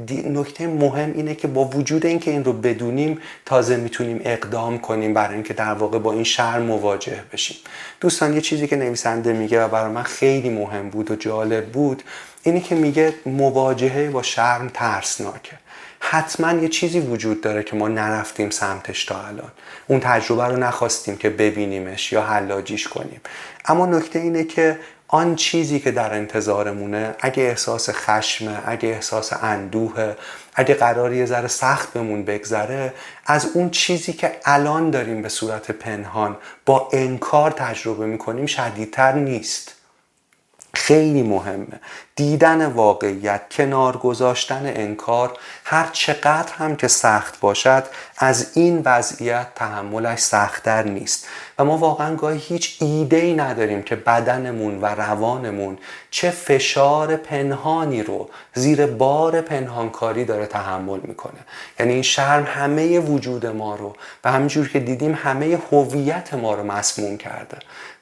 نکته 0.09 0.67
مهم 0.67 1.13
اینه 1.13 1.35
که 1.35 1.47
با 1.47 1.65
وجود 1.65 2.05
اینکه 2.05 2.31
این 2.31 2.43
رو 2.43 2.53
بدونیم 2.53 3.19
تازه 3.45 3.75
می‌تونیم 3.75 4.21
اقدام 4.23 4.79
کنیم 4.79 5.13
برای 5.13 5.33
اینکه 5.33 5.53
در 5.53 5.73
واقع 5.73 5.99
با 5.99 6.13
این 6.13 6.23
شرم 6.23 6.61
مواجه 6.61 7.23
بشیم. 7.33 7.57
دوستان 8.01 8.33
یه 8.33 8.41
چیزی 8.41 8.67
که 8.67 8.75
نویسنده 8.75 9.33
میگه 9.33 9.63
و 9.63 9.67
برای 9.67 9.91
من 9.91 10.03
خیلی 10.03 10.49
مهم 10.49 10.89
بود 10.89 11.11
و 11.11 11.15
جالب 11.15 11.65
بود 11.65 12.03
اینی 12.43 12.61
که 12.61 12.75
میگه 12.75 13.13
مواجهه 13.25 14.09
با 14.09 14.23
شرم 14.23 14.69
ترسناکه. 14.73 15.57
حتما 15.99 16.51
یه 16.51 16.67
چیزی 16.67 16.99
وجود 16.99 17.41
داره 17.41 17.63
که 17.63 17.75
ما 17.75 17.87
نرفتیم 17.87 18.49
سمتش 18.49 19.05
تا 19.05 19.27
الان. 19.27 19.51
اون 19.87 19.99
تجربه 19.99 20.45
رو 20.45 20.57
نخواستیم 20.57 21.17
که 21.17 21.29
ببینیمش 21.29 22.13
یا 22.13 22.21
حلاجیش 22.21 22.87
کنیم. 22.87 23.21
اما 23.65 23.85
نکته 23.85 24.19
اینه 24.19 24.43
که 24.43 24.79
آن 25.07 25.35
چیزی 25.35 25.79
که 25.79 25.91
در 25.91 26.13
انتظارمونه 26.13 27.15
اگه 27.19 27.43
احساس 27.43 27.89
خشمه 27.89 28.57
اگه 28.65 28.89
احساس 28.89 29.33
اندوه 29.33 30.15
اگه 30.55 30.75
قراری 30.75 31.17
یه 31.17 31.25
ذره 31.25 31.47
سخت 31.47 31.93
بمون 31.93 32.25
بگذره 32.25 32.93
از 33.25 33.49
اون 33.53 33.69
چیزی 33.69 34.13
که 34.13 34.39
الان 34.45 34.89
داریم 34.89 35.21
به 35.21 35.29
صورت 35.29 35.71
پنهان 35.71 36.37
با 36.65 36.89
انکار 36.93 37.51
تجربه 37.51 38.05
می‌کنیم 38.05 38.45
شدیدتر 38.45 39.11
نیست. 39.11 39.76
خیلی 40.87 41.23
مهمه. 41.23 41.79
دیدن 42.15 42.65
واقعیت 42.65 43.41
کنار 43.51 43.97
گذاشتن 43.97 44.71
انکار 44.75 45.37
هر 45.63 45.89
چقدر 45.91 46.53
هم 46.53 46.75
که 46.75 46.87
سخت 46.87 47.39
باشد 47.39 47.83
از 48.17 48.51
این 48.57 48.81
وضعیت 48.85 49.47
تحملش 49.55 50.19
سختتر 50.19 50.83
نیست. 50.83 51.27
و 51.59 51.65
ما 51.65 51.77
واقعا 51.77 52.15
گاهی 52.15 52.39
هیچ 52.39 52.77
ایده 52.81 53.17
ای 53.17 53.33
نداریم 53.33 53.83
که 53.83 53.95
بدنمون 53.95 54.81
و 54.81 54.85
روانمون 54.85 55.77
چه 56.11 56.29
فشار 56.29 57.15
پنهانی 57.15 58.03
رو 58.03 58.29
زیر 58.53 58.85
بار 58.85 59.41
پنهانکاری 59.41 60.25
داره 60.25 60.45
تحمل 60.45 60.99
می‌کنه. 61.03 61.39
یعنی 61.79 61.93
این 61.93 62.01
شرم 62.01 62.43
همه 62.43 62.99
وجود 62.99 63.45
ما 63.45 63.75
رو 63.75 63.95
و 64.23 64.31
همینجور 64.31 64.69
که 64.69 64.79
دیدیم 64.79 65.13
همه 65.23 65.59
هویت 65.71 66.33
ما 66.33 66.53
رو 66.53 66.63
مسموم 66.63 67.17
کرده. 67.17 67.57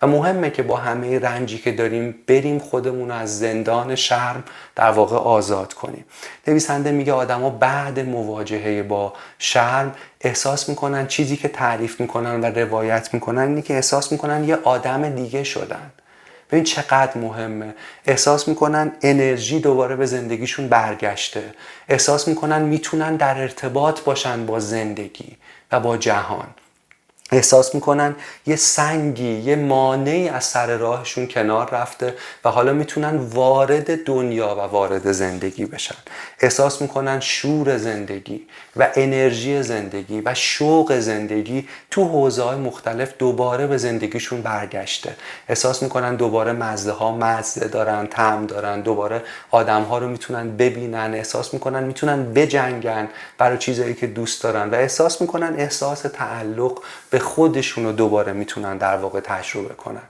مهمه 0.05 0.49
که 0.49 0.63
با 0.63 0.75
همه 0.75 1.19
رنجی 1.19 1.57
که 1.57 1.71
داریم 1.71 2.15
بریم 2.27 2.59
خودمون 2.59 3.11
از 3.11 3.39
زندان 3.39 3.95
شرم 3.95 4.43
در 4.75 4.91
واقع 4.91 5.15
آزاد 5.15 5.73
کنیم. 5.73 6.05
نویسنده 6.47 6.91
میگه 6.91 7.13
آدما 7.13 7.49
بعد 7.49 7.99
مواجهه 7.99 8.83
با 8.83 9.13
شرم 9.39 9.95
احساس 10.21 10.69
می‌کنن 10.69 11.07
چیزی 11.07 11.37
که 11.37 11.47
تعریف 11.47 12.01
می‌کنن 12.01 12.41
و 12.41 12.45
روایت 12.45 13.13
می‌کنن 13.13 13.41
اینه 13.41 13.61
که 13.61 13.73
احساس 13.73 14.11
می‌کنن 14.11 14.43
یه 14.43 14.55
آدم 14.63 15.09
دیگه 15.09 15.43
شدن. 15.43 15.91
ببین 16.51 16.63
چقدر 16.63 17.17
مهمه. 17.17 17.75
احساس 18.05 18.47
می‌کنن 18.47 18.91
انرژی 19.01 19.59
دوباره 19.59 19.95
به 19.95 20.05
زندگیشون 20.05 20.67
برگشته. 20.67 21.43
احساس 21.89 22.27
می‌کنن 22.27 22.61
می‌تونن 22.61 23.15
در 23.15 23.41
ارتباط 23.41 24.01
باشن 24.01 24.45
با 24.45 24.59
زندگی 24.59 25.37
و 25.71 25.79
با 25.79 25.97
جهان. 25.97 26.47
احساس 27.35 27.75
می‌کنن 27.75 28.15
یه 28.45 28.55
سنگی 28.55 29.33
یه 29.33 29.55
مانعی 29.55 30.29
از 30.29 30.43
سر 30.43 30.77
راهشون 30.77 31.27
کنار 31.27 31.69
رفته 31.69 32.13
و 32.45 32.49
حالا 32.49 32.73
می‌تونن 32.73 33.17
وارد 33.17 34.03
دنیا 34.03 34.55
و 34.55 34.59
وارد 34.59 35.11
زندگی 35.11 35.65
بشن. 35.65 35.95
احساس 36.39 36.81
می‌کنن 36.81 37.19
شور 37.19 37.77
زندگی 37.77 38.47
و 38.75 38.91
انرژی 38.95 39.63
زندگی 39.63 40.21
و 40.25 40.33
شوق 40.33 40.99
زندگی 40.99 41.67
تو 41.91 42.03
حوزه 42.03 42.55
مختلف 42.55 43.13
دوباره 43.19 43.67
به 43.67 43.77
زندگیشون 43.77 44.41
برگشته. 44.41 45.15
احساس 45.49 45.83
می‌کنن 45.83 46.15
دوباره 46.15 46.51
مزه 46.51 46.91
ها 46.91 47.11
مزه 47.11 47.67
دارن 47.67 48.07
تم 48.07 48.45
دارن 48.45 48.81
دوباره 48.81 49.21
آدم 49.51 49.83
ها 49.83 49.97
رو 49.97 50.07
می‌تونن 50.07 50.57
ببینن. 50.57 51.13
احساس 51.13 51.53
می‌کنن 51.53 51.83
می‌تونن 51.83 52.33
بجنگن 52.33 53.07
برای 53.37 53.57
چیزایی 53.57 53.93
که 53.93 54.07
دوست 54.07 54.43
دارن 54.43 54.69
و 54.69 54.75
احساس 54.75 55.21
می‌کنن 55.21 55.55
احساس 55.57 56.01
تعلق 56.01 56.79
به 57.09 57.19
خودشون 57.25 57.85
رو 57.85 57.91
دوباره 57.91 58.33
می‌تونن 58.33 58.77
در 58.77 58.97
واقع 58.97 59.19
تجربه 59.19 59.73
کنن. 59.73 60.01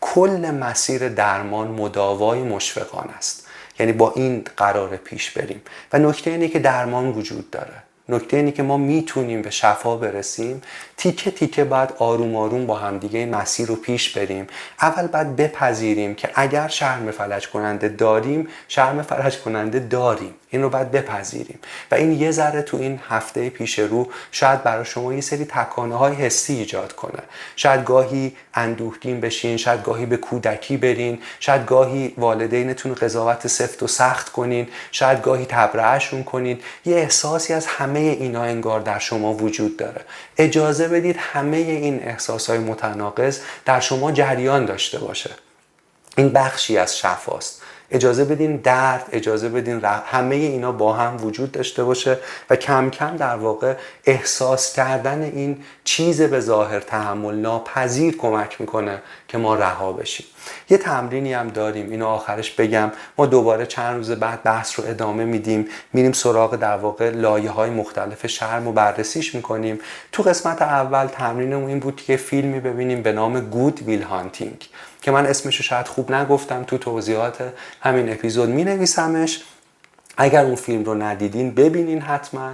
کل 0.00 0.50
مسیر 0.50 1.08
درمان 1.08 1.68
مداوای 1.68 2.42
مشفقان 2.42 3.08
است. 3.18 3.46
یعنی 3.78 3.92
با 3.92 4.12
این 4.16 4.44
قرار 4.56 4.96
پیش 4.96 5.30
بریم. 5.30 5.62
و 5.92 5.98
نکته 5.98 6.30
اینه 6.30 6.48
که 6.48 6.58
درمان 6.58 7.08
وجود 7.08 7.50
داره. 7.50 7.82
نکته 8.08 8.36
اینه 8.36 8.52
که 8.52 8.62
ما 8.62 8.76
می‌تونیم 8.76 9.42
به 9.42 9.50
شفا 9.50 9.96
برسیم. 9.96 10.62
تیکه 10.96 11.30
تیکه 11.30 11.64
بعد 11.64 11.94
آروم 11.98 12.36
آروم 12.36 12.66
با 12.66 12.76
همدیگه 12.76 13.26
مسیر 13.26 13.68
رو 13.68 13.76
پیش 13.76 14.18
بریم. 14.18 14.46
اول 14.80 15.06
بعد 15.06 15.36
بپذیریم 15.36 16.14
که 16.14 16.30
اگر 16.34 16.68
شرم 16.68 17.10
فلج 17.10 17.48
کننده 17.48 17.88
داریم 17.88 18.48
شرم 18.68 19.02
فلج 19.02 19.38
کننده 19.38 19.78
داریم. 19.78 20.34
این 20.54 20.62
رو 20.62 20.70
باید 20.70 20.90
بپذیریم. 20.90 21.58
و 21.90 21.94
این 21.94 22.12
یه 22.12 22.30
ذره 22.30 22.62
تو 22.62 22.76
این 22.76 23.00
هفته 23.08 23.50
پیش 23.50 23.78
رو 23.78 24.08
شاید 24.32 24.62
برای 24.62 24.84
شما 24.84 25.14
یه 25.14 25.20
سری 25.20 25.44
تکانه 25.44 25.94
های 25.94 26.14
حسی 26.14 26.54
ایجاد 26.54 26.92
کنه. 26.92 27.22
شاید 27.56 27.84
گاهی 27.84 28.36
اندوهگین 28.54 29.20
بشین 29.20 29.56
شاید 29.56 29.82
گاهی 29.82 30.06
به 30.06 30.16
کودکی 30.16 30.76
برین 30.76 31.18
شاید 31.40 31.66
گاهی 31.66 32.14
والدینتون 32.18 32.94
قضاوت 32.94 33.46
سفت 33.46 33.82
و 33.82 33.86
سخت 33.86 34.32
کنین 34.32 34.68
شاید 34.92 35.22
گاهی 35.22 35.46
تبرعهشون 35.48 36.24
کنید 36.24 36.62
یه 36.84 36.96
احساسی 36.96 37.52
از 37.52 37.66
همه 37.66 37.98
اینا 37.98 38.42
انگار 38.42 38.80
در 38.80 38.98
شما 38.98 39.34
وجود 39.34 39.76
داره. 39.76 40.00
اجازه 40.38 40.88
بدید 40.88 41.16
همه 41.18 41.56
این 41.56 42.02
احساس 42.02 42.50
های 42.50 42.58
متناقض 42.58 43.40
در 43.64 43.80
شما 43.80 44.12
جریان 44.12 44.64
داشته 44.64 44.98
باشه. 44.98 45.30
این 46.16 46.28
بخشی 46.28 46.78
از 46.78 46.98
شفاست. 46.98 47.63
اجازه 47.90 48.24
بدین 48.24 48.56
درد 48.56 49.08
اجازه 49.12 49.48
بدین 49.48 49.84
همه 49.84 50.34
اینا 50.34 50.72
با 50.72 50.92
هم 50.92 51.24
وجود 51.24 51.52
داشته 51.52 51.84
باشه 51.84 52.18
و 52.50 52.56
کم 52.56 52.90
کم 52.90 53.16
در 53.16 53.36
واقع 53.36 53.74
احساس 54.04 54.72
کردن 54.72 55.22
این 55.22 55.58
چیز 55.84 56.22
به 56.22 56.40
ظاهر 56.40 56.80
تحمل 56.80 57.34
ناپذیر 57.34 58.16
کمک 58.16 58.60
می‌کنه 58.60 59.02
که 59.28 59.38
ما 59.38 59.54
رها 59.54 59.92
بشیم. 59.92 60.26
یه 60.70 60.78
تمرینی 60.78 61.32
هم 61.32 61.48
داریم 61.48 61.90
اینو 61.90 62.06
آخرش 62.06 62.50
بگم. 62.50 62.92
ما 63.18 63.26
دوباره 63.26 63.66
چند 63.66 63.96
روز 63.96 64.10
بعد 64.10 64.42
بحث 64.42 64.80
رو 64.80 64.86
ادامه 64.86 65.24
میدیم. 65.24 65.68
میریم 65.92 66.12
سراغ 66.12 66.56
در 66.56 66.76
واقع 66.76 67.10
لایه 67.10 67.50
های 67.50 67.70
مختلف 67.70 68.26
شرم 68.26 68.68
و 68.68 68.72
بررسیش 68.72 69.34
می‌کنیم. 69.34 69.80
تو 70.12 70.22
قسمت 70.22 70.62
اول 70.62 71.06
تمرینمون 71.06 71.68
این 71.68 71.78
بود 71.78 71.96
که 71.96 72.16
فیلمی 72.16 72.60
ببینیم 72.60 73.02
به 73.02 73.12
نام 73.12 73.40
گود 73.40 73.82
ویل 73.82 74.02
هانتینگ 74.02 74.68
که 75.04 75.10
من 75.10 75.26
اسمش 75.26 75.60
شاید 75.60 75.88
خوب 75.88 76.12
نگفتم 76.12 76.64
تو 76.64 76.78
توضیحات 76.78 77.52
همین 77.80 78.12
اپیزود 78.12 78.48
می 78.48 78.64
نویسمش 78.64 79.42
اگر 80.16 80.44
اون 80.44 80.54
فیلم 80.54 80.84
رو 80.84 80.94
ندیدین 80.94 81.54
ببینین 81.54 82.00
حتما. 82.00 82.52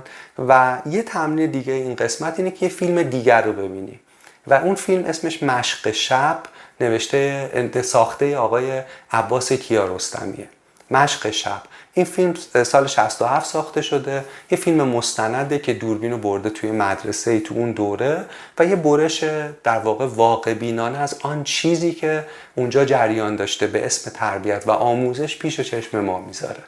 و 0.49 0.79
یه 0.87 1.03
تمرین 1.03 1.51
دیگه 1.51 1.73
این 1.73 1.95
قسمت 1.95 2.39
اینه 2.39 2.51
که 2.51 2.67
یه 2.67 2.73
فیلم 2.73 3.03
دیگر 3.03 3.43
رو 3.43 3.53
ببینیم. 3.53 4.01
و 4.47 4.55
اون 4.55 4.75
فیلم 4.75 5.05
اسمش 5.05 5.43
مشق 5.43 5.91
شب 5.91 6.39
نوشته 6.81 7.83
ساخته 7.83 8.37
آقای 8.37 8.83
عباس 9.13 9.53
کیارستمیه. 9.53 10.49
مشق 10.91 11.31
شب. 11.31 11.63
این 11.95 12.05
فیلم 12.05 12.35
سال 12.65 12.87
67 12.87 13.47
ساخته 13.47 13.83
شده. 13.83 14.25
یه 14.51 14.59
فیلم 14.59 14.89
مستنده 14.89 15.59
که 15.59 15.75
دوربین 15.75 16.11
رو 16.11 16.19
برده 16.19 16.51
توی 16.51 16.71
مدرسه 16.71 17.31
ای 17.31 17.41
تو 17.41 17.55
اون 17.55 17.73
دوره 17.73 18.25
و 18.59 18.67
یه 18.67 18.77
برش 18.77 19.25
در 19.65 19.79
واقع 19.79 20.07
واقع 20.07 20.55
بینانه 20.55 20.99
از 20.99 21.17
آن 21.23 21.45
چیزی 21.45 21.93
که 21.93 22.25
اونجا 22.55 22.85
جریان 22.85 23.37
داشته 23.37 23.67
به 23.67 23.87
اسم 23.87 24.11
تربیت 24.11 24.63
و 24.67 24.71
آموزش 24.71 25.39
پیش 25.39 25.61
چشم 25.61 26.01
ما 26.01 26.21
می‌ذاره. 26.21 26.63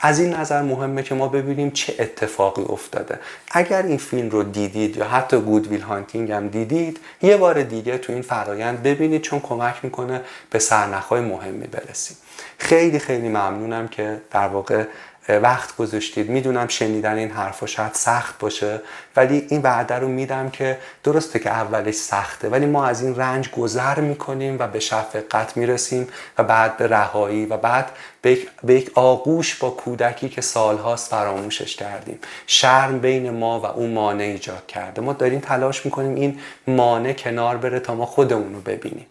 از 0.00 0.20
این 0.20 0.34
نظر 0.34 0.62
مهمه 0.62 1.02
که 1.02 1.14
ما 1.14 1.28
ببینیم 1.28 1.70
چه 1.70 1.94
اتفاقی 1.98 2.62
افتاده. 2.62 3.18
اگر 3.50 3.82
این 3.82 3.98
فیلم 3.98 4.30
رو 4.30 4.42
دیدید 4.42 4.96
یا 4.96 5.04
حتی 5.04 5.36
گودویل 5.36 5.80
هانتینگ 5.80 6.32
هم 6.32 6.48
دیدید 6.48 7.00
یه 7.22 7.36
بار 7.36 7.62
دیگه 7.62 7.98
تو 7.98 8.12
این 8.12 8.22
فرایند 8.22 8.82
ببینید 8.82 9.22
چون 9.22 9.40
کمک 9.40 9.74
می‌کنه 9.82 10.20
به 10.50 10.58
سرنخهای 10.58 11.20
مهمی 11.20 11.66
برسیم. 11.66 12.16
خیلی 12.58 12.98
خیلی 12.98 13.28
ممنونم 13.28 13.88
که 13.88 14.20
در 14.30 14.48
واقع 14.48 14.84
وقت 15.28 15.76
گذاشتید. 15.76 16.30
می‌دونم 16.30 16.68
شنیدن 16.68 17.14
این 17.14 17.30
حرفا 17.30 17.66
شاید 17.66 17.94
سخت 17.94 18.38
باشه 18.38 18.80
ولی 19.16 19.46
این 19.48 19.62
وعده 19.62 19.94
رو 19.94 20.08
میدم 20.08 20.50
که 20.50 20.78
درسته 21.04 21.38
که 21.38 21.50
اولش 21.50 21.94
سخته 21.94 22.48
ولی 22.48 22.66
ما 22.66 22.86
از 22.86 23.02
این 23.02 23.16
رنج 23.16 23.50
گذر 23.50 24.00
می‌کنیم 24.00 24.56
و 24.58 24.68
به 24.68 24.80
شفقت 24.80 25.56
می‌رسیم 25.56 26.08
و 26.38 26.44
بعد 26.44 26.76
به 26.76 26.86
رهایی 26.86 27.46
و 27.46 27.56
بعد 27.56 27.90
به 28.22 28.74
یک 28.74 28.90
آغوش 28.94 29.54
با 29.54 29.70
کودکی 29.70 30.28
که 30.28 30.40
سالهاست 30.40 31.10
فراموشش 31.10 31.76
کردیم. 31.76 32.18
شرم 32.46 32.98
بین 32.98 33.30
ما 33.30 33.60
و 33.60 33.66
اون 33.66 33.90
مانع 33.90 34.24
ایجاد 34.24 34.66
کرده. 34.66 35.00
ما 35.00 35.12
داریم 35.12 35.40
تلاش 35.40 35.84
می‌کنیم 35.84 36.14
این 36.14 36.40
مانع 36.66 37.12
کنار 37.12 37.56
بره 37.56 37.80
تا 37.80 37.94
ما 37.94 38.06
خودمون 38.06 38.54
رو 38.54 38.60
ببینیم. 38.60 39.06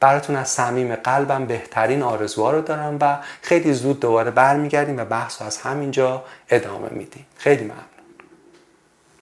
براتون 0.00 0.36
از 0.36 0.48
صمیم 0.48 0.94
قلبم 0.94 1.46
بهترین 1.46 2.02
آرزوها 2.02 2.50
رو 2.50 2.60
دارم 2.60 2.98
و 3.00 3.18
خیلی 3.42 3.72
زود 3.72 4.00
دوباره 4.00 4.30
برمیگردیم 4.30 4.98
و 4.98 5.04
بحث 5.04 5.40
رو 5.40 5.46
از 5.46 5.58
همینجا 5.58 6.24
ادامه 6.50 6.88
میدیم. 6.90 7.26
خیلی 7.36 7.64
ممنون. 7.64 7.89